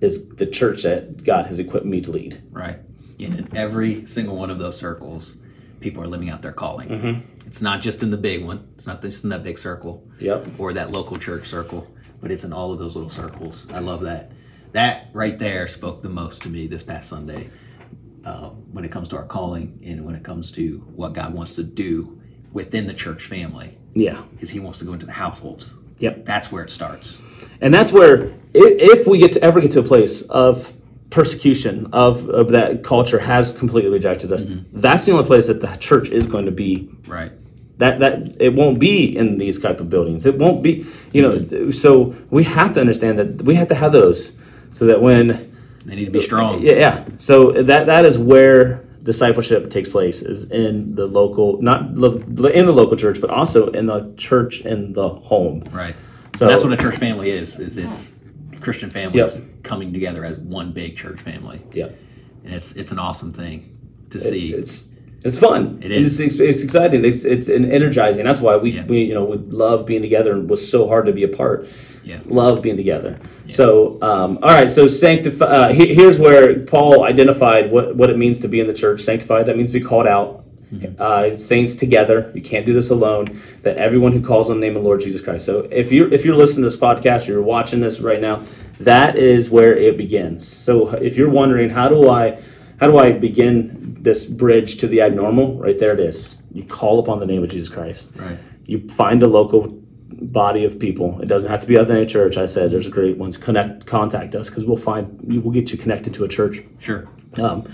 is 0.02 0.28
the 0.36 0.46
church 0.46 0.84
that 0.84 1.24
God 1.24 1.46
has 1.46 1.60
equipped 1.60 1.86
me 1.86 2.02
to 2.02 2.12
lead. 2.12 2.42
Right. 2.52 2.80
And 3.20 3.40
in 3.40 3.58
every 3.58 4.06
single 4.06 4.36
one 4.36 4.50
of 4.50 4.60
those 4.60 4.78
circles, 4.78 5.38
people 5.86 6.02
are 6.02 6.08
living 6.08 6.32
out 6.32 6.42
their 6.42 6.52
calling. 6.52 6.90
Mm-hmm. 6.90 7.46
It's 7.46 7.62
not 7.62 7.80
just 7.80 8.02
in 8.02 8.10
the 8.10 8.18
big 8.18 8.44
one. 8.44 8.68
It's 8.74 8.88
not 8.88 9.04
just 9.04 9.24
in 9.24 9.30
that 9.30 9.44
big 9.44 9.60
circle. 9.60 10.04
Yep. 10.20 10.48
Or 10.58 10.74
that 10.74 10.92
local 10.92 11.18
church 11.18 11.46
circle, 11.46 11.88
but 12.20 12.32
it's 12.32 12.44
in 12.44 12.52
all 12.52 12.72
of 12.74 12.80
those 12.80 12.96
little 12.96 13.12
circles. 13.12 13.68
I 13.72 13.80
love 13.80 14.02
that. 14.02 14.32
That 14.72 15.10
right 15.14 15.38
there 15.38 15.68
spoke 15.68 16.02
the 16.02 16.10
most 16.10 16.42
to 16.42 16.50
me 16.50 16.66
this 16.66 16.82
past 16.82 17.08
Sunday 17.08 17.52
uh, 18.26 18.50
when 18.50 18.84
it 18.84 18.92
comes 18.92 19.10
to 19.10 19.18
our 19.18 19.26
calling 19.26 19.80
and 19.86 20.04
when 20.04 20.16
it 20.16 20.24
comes 20.24 20.52
to 20.54 20.80
what 20.96 21.14
God 21.14 21.36
wants 21.36 21.54
to 21.54 21.64
do 21.64 22.20
within 22.52 22.88
the 22.88 22.94
church 22.96 23.28
family. 23.28 23.78
Yeah. 23.94 24.24
Is 24.40 24.50
He 24.50 24.60
wants 24.60 24.80
to 24.80 24.86
go 24.86 24.94
into 24.94 25.06
the 25.06 25.12
households. 25.12 25.72
Yep. 26.00 26.26
That's 26.26 26.52
where 26.52 26.64
it 26.64 26.72
starts. 26.72 27.20
And 27.62 27.72
that's 27.72 27.94
where, 27.94 28.34
if 28.56 29.08
we 29.08 29.20
get 29.20 29.34
to 29.34 29.44
ever 29.44 29.62
get 29.62 29.70
to 29.74 29.82
a 29.82 29.84
place 29.84 30.24
of 30.24 30.74
persecution, 31.10 31.88
of, 31.94 32.28
of 32.30 32.50
that 32.50 32.84
culture 32.84 33.20
has 33.20 33.54
completely 33.58 33.92
rejected 33.92 34.32
us, 34.32 34.46
mm-hmm. 34.46 34.80
that's 34.80 35.06
the 35.06 35.12
only 35.12 35.26
place 35.26 35.48
that 35.48 35.62
the 35.62 35.68
church 35.78 36.10
is 36.10 36.26
going 36.26 36.46
to 36.46 36.52
be. 36.52 36.90
Right. 37.08 37.32
That 37.78 38.00
that 38.00 38.38
it 38.40 38.54
won't 38.54 38.80
be 38.80 39.16
in 39.18 39.38
these 39.38 39.60
type 39.60 39.82
of 39.82 39.90
buildings. 39.90 40.26
It 40.26 40.38
won't 40.38 40.64
be, 40.64 40.86
you 41.12 41.22
know. 41.22 41.40
Mm-hmm. 41.40 41.72
So 41.72 42.16
we 42.30 42.46
have 42.46 42.72
to 42.74 42.80
understand 42.80 43.20
that 43.20 43.42
we 43.42 43.56
have 43.56 43.68
to 43.68 43.76
have 43.76 43.92
those, 43.92 44.32
so 44.72 44.86
that 44.86 45.02
when 45.02 45.52
They 45.86 45.96
need 45.96 46.06
to 46.06 46.12
be 46.12 46.22
strong. 46.22 46.62
yeah, 46.62 46.74
yeah. 46.74 47.06
So 47.18 47.52
that 47.52 47.86
that 47.88 48.06
is 48.06 48.18
where 48.18 48.82
discipleship 49.04 49.70
takes 49.70 49.90
place 49.90 50.22
is 50.22 50.50
in 50.50 50.96
the 50.96 51.06
local, 51.06 51.62
not 51.62 51.94
lo- 51.96 52.24
in 52.48 52.66
the 52.66 52.72
local 52.72 52.96
church, 52.96 53.20
but 53.20 53.30
also 53.30 53.68
in 53.72 53.88
the 53.88 54.14
church 54.18 54.62
in 54.62 54.94
the 54.94 55.10
home. 55.10 55.64
Right. 55.72 55.96
So- 56.36 56.40
So 56.40 56.48
that's 56.48 56.64
what 56.64 56.74
a 56.74 56.78
church 56.78 56.96
family 56.96 57.30
is. 57.30 57.60
Is 57.60 57.78
it's 57.78 58.15
Christian 58.66 58.90
families 58.90 59.38
Yep. 59.40 59.64
coming 59.64 59.94
together 59.94 60.26
as 60.26 60.38
one 60.40 60.72
big 60.74 60.98
church 60.98 61.20
family, 61.22 61.62
Yeah. 61.72 61.90
and 62.44 62.54
it's 62.56 62.76
it's 62.76 62.92
an 62.92 63.00
awesome 63.00 63.32
thing 63.32 63.70
to 64.10 64.20
see. 64.20 64.54
It's 64.54 64.92
it's 65.24 65.38
fun. 65.40 65.80
It 65.82 65.92
is. 65.92 66.20
It's, 66.20 66.36
it's 66.40 66.62
exciting. 66.64 67.06
It's 67.06 67.24
it's 67.26 67.48
an 67.48 67.72
energizing. 67.72 68.26
That's 68.26 68.42
why 68.42 68.58
we, 68.58 68.72
Yeah. 68.72 68.86
we 68.88 69.04
you 69.04 69.14
know 69.14 69.24
we 69.26 69.38
love 69.38 69.86
being 69.86 70.02
together 70.02 70.34
and 70.34 70.50
was 70.50 70.68
so 70.70 70.88
hard 70.88 71.06
to 71.06 71.14
be 71.14 71.24
apart. 71.24 71.68
Yeah. 72.04 72.20
Love 72.26 72.62
being 72.64 72.78
together. 72.78 73.20
So 73.50 74.00
um, 74.02 74.40
all 74.44 74.50
right. 74.50 74.70
So 74.70 74.88
sanctify. 74.88 75.46
Uh, 75.46 75.74
he- 75.74 75.94
here's 75.94 76.20
where 76.20 76.60
Paul 76.60 77.04
identified 77.04 77.72
what 77.72 77.96
what 77.96 78.10
it 78.10 78.18
means 78.18 78.40
to 78.42 78.48
be 78.48 78.60
in 78.60 78.66
the 78.68 78.74
church. 78.74 79.02
Sanctified. 79.02 79.46
That 79.46 79.58
means 79.58 79.72
to 79.72 79.80
be 79.80 79.86
called 79.86 80.08
out. 80.08 80.45
Uh, 81.00 81.38
saints 81.38 81.76
together. 81.76 82.32
You 82.36 82.42
can't 82.42 82.66
do 82.66 82.74
this 82.74 82.90
alone. 82.90 83.28
That 83.62 83.78
everyone 83.78 84.12
who 84.12 84.22
calls 84.22 84.50
on 84.50 84.60
the 84.60 84.66
name 84.66 84.76
of 84.76 84.82
the 84.84 84.88
Lord 84.88 85.02
Jesus 85.02 85.22
Christ. 85.22 85.46
So 85.46 85.68
if 85.72 85.92
you're 85.92 86.12
if 86.14 86.26
you're 86.26 86.36
listening 86.36 86.64
to 86.64 86.70
this 86.70 86.78
podcast, 86.80 87.28
or 87.28 87.34
you're 87.34 87.42
watching 87.42 87.80
this 87.82 88.00
right 88.00 88.20
now, 88.22 88.44
that 88.80 89.16
is 89.16 89.50
where 89.50 89.76
it 89.76 89.96
begins. 89.98 90.48
So 90.48 90.90
if 90.96 91.18
you're 91.18 91.30
wondering 91.30 91.70
how 91.70 91.88
do 91.90 92.10
I 92.10 92.42
how 92.80 92.88
do 92.88 92.98
I 92.98 93.14
begin 93.14 93.98
this 94.02 94.26
bridge 94.26 94.78
to 94.78 94.88
the 94.88 95.02
abnormal? 95.02 95.58
Right 95.58 95.80
there 95.80 95.94
it 95.94 96.00
is. 96.00 96.42
You 96.54 96.64
call 96.64 97.00
upon 97.00 97.20
the 97.20 97.26
name 97.26 97.44
of 97.44 97.50
Jesus 97.50 97.70
Christ. 97.70 98.12
Right. 98.16 98.38
You 98.66 98.88
find 98.90 99.22
a 99.24 99.28
local 99.28 99.82
body 100.10 100.66
of 100.66 100.80
people. 100.80 101.22
It 101.22 101.28
doesn't 101.28 101.50
have 101.50 101.62
to 101.62 101.68
be 101.68 101.78
other 101.78 101.94
than 101.94 102.04
a 102.04 102.06
church. 102.06 102.38
I 102.38 102.46
said 102.48 102.72
there's 102.72 102.88
great 102.90 103.18
ones. 103.18 103.38
Connect, 103.38 103.86
contact 103.86 104.34
us 104.36 104.50
because 104.50 104.66
we'll 104.66 104.78
find 104.78 105.20
we'll 105.44 105.54
get 105.54 105.72
you 105.72 105.78
connected 105.78 106.14
to 106.16 106.24
a 106.24 106.28
church 106.28 106.64
Sure. 106.80 107.08
um, 107.42 107.68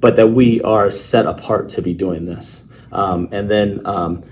but 0.00 0.16
that 0.16 0.28
we 0.28 0.60
are 0.62 0.90
set 0.90 1.26
apart 1.26 1.68
to 1.70 1.82
be 1.82 1.94
doing 1.94 2.26
this. 2.26 2.62
Um, 2.92 3.28
and 3.32 3.50
then 3.50 3.82
um, 3.84 4.22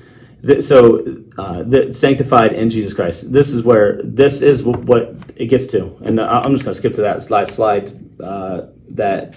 th- 0.47 0.63
so 0.63 1.05
uh, 1.39 1.63
the 1.63 1.93
sanctified 1.93 2.53
in 2.53 2.71
Jesus 2.71 2.95
Christ. 2.95 3.33
This 3.33 3.53
is 3.53 3.63
where 3.63 4.01
this 4.03 4.43
is 4.43 4.61
wh- 4.63 4.85
what 4.89 5.15
it 5.37 5.47
gets 5.47 5.67
to, 5.69 5.97
and 6.03 6.21
I- 6.21 6.41
I'm 6.43 6.53
just 6.53 6.65
going 6.65 6.73
to 6.73 6.79
skip 6.79 6.95
to 6.95 7.03
that 7.03 7.31
last 7.31 7.55
slide. 7.55 7.93
Uh, 8.21 8.67
that 8.91 9.37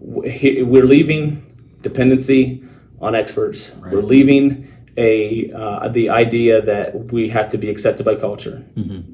w- 0.00 0.64
we're 0.64 0.84
leaving 0.84 1.42
dependency 1.82 2.62
on 3.00 3.14
experts. 3.14 3.72
We're 3.92 4.02
leaving 4.02 4.68
a 4.96 5.50
uh, 5.52 5.88
the 5.88 6.10
idea 6.10 6.60
that 6.62 7.12
we 7.12 7.28
have 7.30 7.48
to 7.50 7.58
be 7.58 7.68
accepted 7.68 8.04
by 8.06 8.14
culture, 8.14 8.64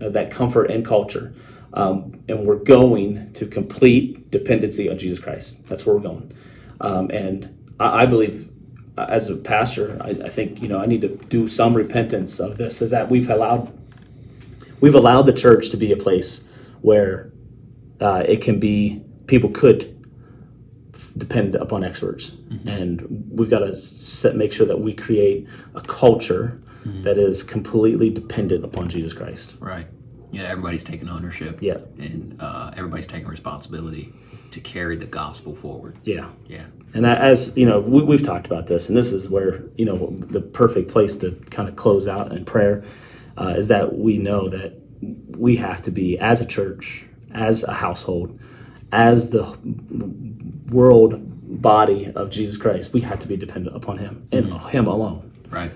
uh, 0.03 0.09
that 0.11 0.31
comfort 0.31 0.71
in 0.71 0.85
culture, 0.85 1.33
um, 1.73 2.21
and 2.29 2.47
we're 2.47 2.57
going 2.63 3.33
to 3.33 3.47
complete 3.47 4.22
dependency 4.33 4.89
on 4.91 4.99
Jesus 4.99 5.21
Christ. 5.21 5.65
That's 5.69 5.87
where 5.87 5.95
we're 5.95 6.03
going, 6.03 6.33
um, 6.81 7.09
and 7.11 7.57
I, 7.79 8.03
I 8.03 8.07
believe 8.07 8.51
uh, 8.99 9.07
as 9.09 9.31
a 9.31 9.37
pastor, 9.37 9.97
I, 10.01 10.11
I 10.11 10.29
think 10.29 10.61
you 10.61 10.69
know 10.69 10.81
I 10.81 10.87
need 10.87 11.03
to 11.03 11.09
do 11.09 11.47
some 11.47 11.75
repentance 11.75 12.41
of 12.41 12.59
this, 12.59 12.83
is 12.83 12.91
that 12.91 13.09
we've 13.09 13.31
allowed 13.31 13.73
we've 14.81 14.97
allowed 14.97 15.23
the 15.23 15.33
church 15.33 15.71
to 15.71 15.77
be 15.77 15.93
a 15.93 15.97
place 15.97 16.45
where 16.81 17.33
uh, 18.01 18.25
it 18.27 18.43
can 18.43 18.59
be 18.59 19.05
people 19.29 19.51
could 19.51 19.89
depend 21.17 21.55
upon 21.55 21.85
experts, 21.85 22.33
and 22.67 23.27
we've 23.31 23.51
got 23.51 23.61
to 23.61 23.77
set, 23.77 24.35
make 24.35 24.53
sure 24.53 24.67
that 24.67 24.81
we 24.81 24.93
create 24.93 25.47
a 25.75 25.81
culture 25.83 26.61
that 26.85 27.17
is 27.17 27.43
completely 27.43 28.11
dependent 28.11 28.65
upon 28.65 28.89
Jesus 28.89 29.13
Christ. 29.13 29.55
Right. 29.61 29.87
Yeah, 30.33 30.45
everybody's 30.45 30.83
taking 30.83 31.09
ownership. 31.09 31.59
Yeah. 31.61 31.79
And 31.99 32.37
uh, 32.41 32.73
everybody's 32.77 33.07
taking 33.07 33.29
responsibility 33.29 34.13
to 34.51 34.61
carry 34.61 34.97
the 34.97 35.07
gospel 35.07 35.55
forward. 35.55 35.99
Yeah. 36.05 36.31
Yeah. 36.47 36.67
And 36.95 37.05
that, 37.05 37.21
as 37.21 37.57
you 37.57 37.67
know, 37.67 37.81
we, 37.81 38.03
we've 38.03 38.23
talked 38.23 38.47
about 38.47 38.67
this, 38.67 38.89
and 38.89 38.97
this 38.97 39.13
is 39.13 39.29
where 39.29 39.65
you 39.77 39.85
know 39.85 40.17
the 40.21 40.41
perfect 40.41 40.91
place 40.91 41.17
to 41.19 41.33
kind 41.51 41.69
of 41.69 41.77
close 41.77 42.09
out 42.09 42.33
in 42.33 42.45
prayer 42.45 42.85
uh, 43.37 43.55
is 43.57 43.69
that 43.69 43.97
we 43.99 44.19
know 44.19 44.49
that 44.49 44.75
we 45.37 45.57
have 45.57 45.83
to 45.83 45.91
be 45.91 46.19
as 46.19 46.41
a 46.41 46.47
church, 46.47 47.07
as 47.33 47.65
a 47.65 47.75
household, 47.75 48.39
as 48.91 49.31
the 49.31 49.59
world 50.71 51.63
body 51.63 52.13
of 52.15 52.31
Jesus 52.31 52.57
Christ. 52.57 52.93
We 52.93 53.01
have 53.03 53.19
to 53.21 53.29
be 53.29 53.37
dependent 53.37 53.75
upon 53.75 53.99
Him 53.99 54.29
and 54.33 54.53
Him 54.61 54.87
alone. 54.87 55.33
Right. 55.51 55.73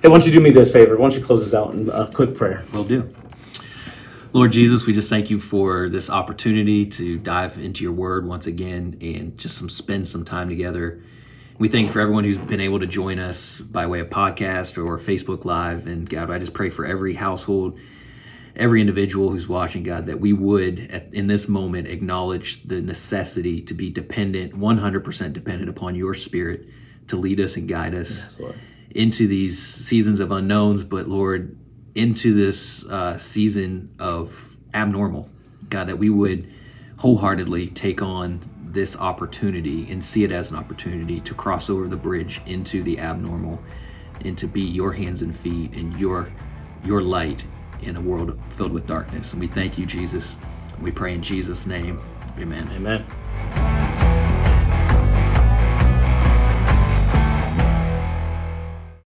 Hey, 0.00 0.08
why 0.08 0.18
don't 0.18 0.26
you 0.26 0.32
do 0.32 0.40
me 0.40 0.50
this 0.50 0.72
favor? 0.72 0.96
Why 0.96 1.08
don't 1.08 1.18
you 1.18 1.24
close 1.24 1.44
this 1.44 1.54
out 1.54 1.74
in 1.74 1.88
a 1.88 2.10
quick 2.12 2.34
prayer? 2.34 2.64
We'll 2.72 2.84
do. 2.84 3.14
Lord 4.34 4.50
Jesus, 4.50 4.86
we 4.86 4.94
just 4.94 5.10
thank 5.10 5.28
you 5.28 5.38
for 5.38 5.90
this 5.90 6.08
opportunity 6.08 6.86
to 6.86 7.18
dive 7.18 7.58
into 7.58 7.84
your 7.84 7.92
word 7.92 8.26
once 8.26 8.46
again 8.46 8.96
and 9.02 9.36
just 9.36 9.58
some 9.58 9.68
spend 9.68 10.08
some 10.08 10.24
time 10.24 10.48
together. 10.48 11.02
We 11.58 11.68
thank 11.68 11.90
for 11.90 12.00
everyone 12.00 12.24
who's 12.24 12.38
been 12.38 12.60
able 12.60 12.80
to 12.80 12.86
join 12.86 13.18
us 13.18 13.58
by 13.58 13.86
way 13.86 14.00
of 14.00 14.08
podcast 14.08 14.82
or 14.82 14.96
Facebook 14.96 15.44
Live. 15.44 15.86
And 15.86 16.08
God, 16.08 16.30
I 16.30 16.38
just 16.38 16.54
pray 16.54 16.70
for 16.70 16.86
every 16.86 17.12
household, 17.12 17.78
every 18.56 18.80
individual 18.80 19.28
who's 19.28 19.48
watching, 19.48 19.82
God, 19.82 20.06
that 20.06 20.18
we 20.18 20.32
would 20.32 20.78
at, 20.90 21.12
in 21.12 21.26
this 21.26 21.46
moment 21.46 21.88
acknowledge 21.88 22.62
the 22.62 22.80
necessity 22.80 23.60
to 23.60 23.74
be 23.74 23.90
dependent, 23.90 24.54
100% 24.54 25.32
dependent 25.34 25.68
upon 25.68 25.94
your 25.94 26.14
spirit 26.14 26.66
to 27.08 27.16
lead 27.16 27.38
us 27.38 27.58
and 27.58 27.68
guide 27.68 27.94
us 27.94 28.40
Lord. 28.40 28.54
into 28.92 29.28
these 29.28 29.62
seasons 29.62 30.20
of 30.20 30.32
unknowns, 30.32 30.84
but 30.84 31.06
Lord, 31.06 31.58
into 31.94 32.34
this 32.34 32.86
uh, 32.86 33.18
season 33.18 33.94
of 33.98 34.56
abnormal. 34.74 35.28
God, 35.68 35.88
that 35.88 35.98
we 35.98 36.10
would 36.10 36.52
wholeheartedly 36.98 37.68
take 37.68 38.02
on 38.02 38.48
this 38.62 38.96
opportunity 38.98 39.90
and 39.90 40.04
see 40.04 40.24
it 40.24 40.32
as 40.32 40.50
an 40.50 40.56
opportunity 40.56 41.20
to 41.20 41.34
cross 41.34 41.68
over 41.68 41.88
the 41.88 41.96
bridge 41.96 42.40
into 42.46 42.82
the 42.82 42.98
abnormal 42.98 43.62
and 44.24 44.38
to 44.38 44.46
be 44.46 44.62
your 44.62 44.92
hands 44.92 45.20
and 45.22 45.36
feet 45.36 45.72
and 45.72 45.98
your 45.98 46.32
your 46.84 47.02
light 47.02 47.44
in 47.82 47.96
a 47.96 48.00
world 48.00 48.38
filled 48.50 48.72
with 48.72 48.86
darkness. 48.86 49.32
And 49.32 49.40
we 49.40 49.46
thank 49.46 49.78
you, 49.78 49.86
Jesus. 49.86 50.36
We 50.80 50.90
pray 50.90 51.14
in 51.14 51.22
Jesus' 51.22 51.66
name. 51.66 52.00
Amen. 52.38 52.68
Amen. 52.72 53.81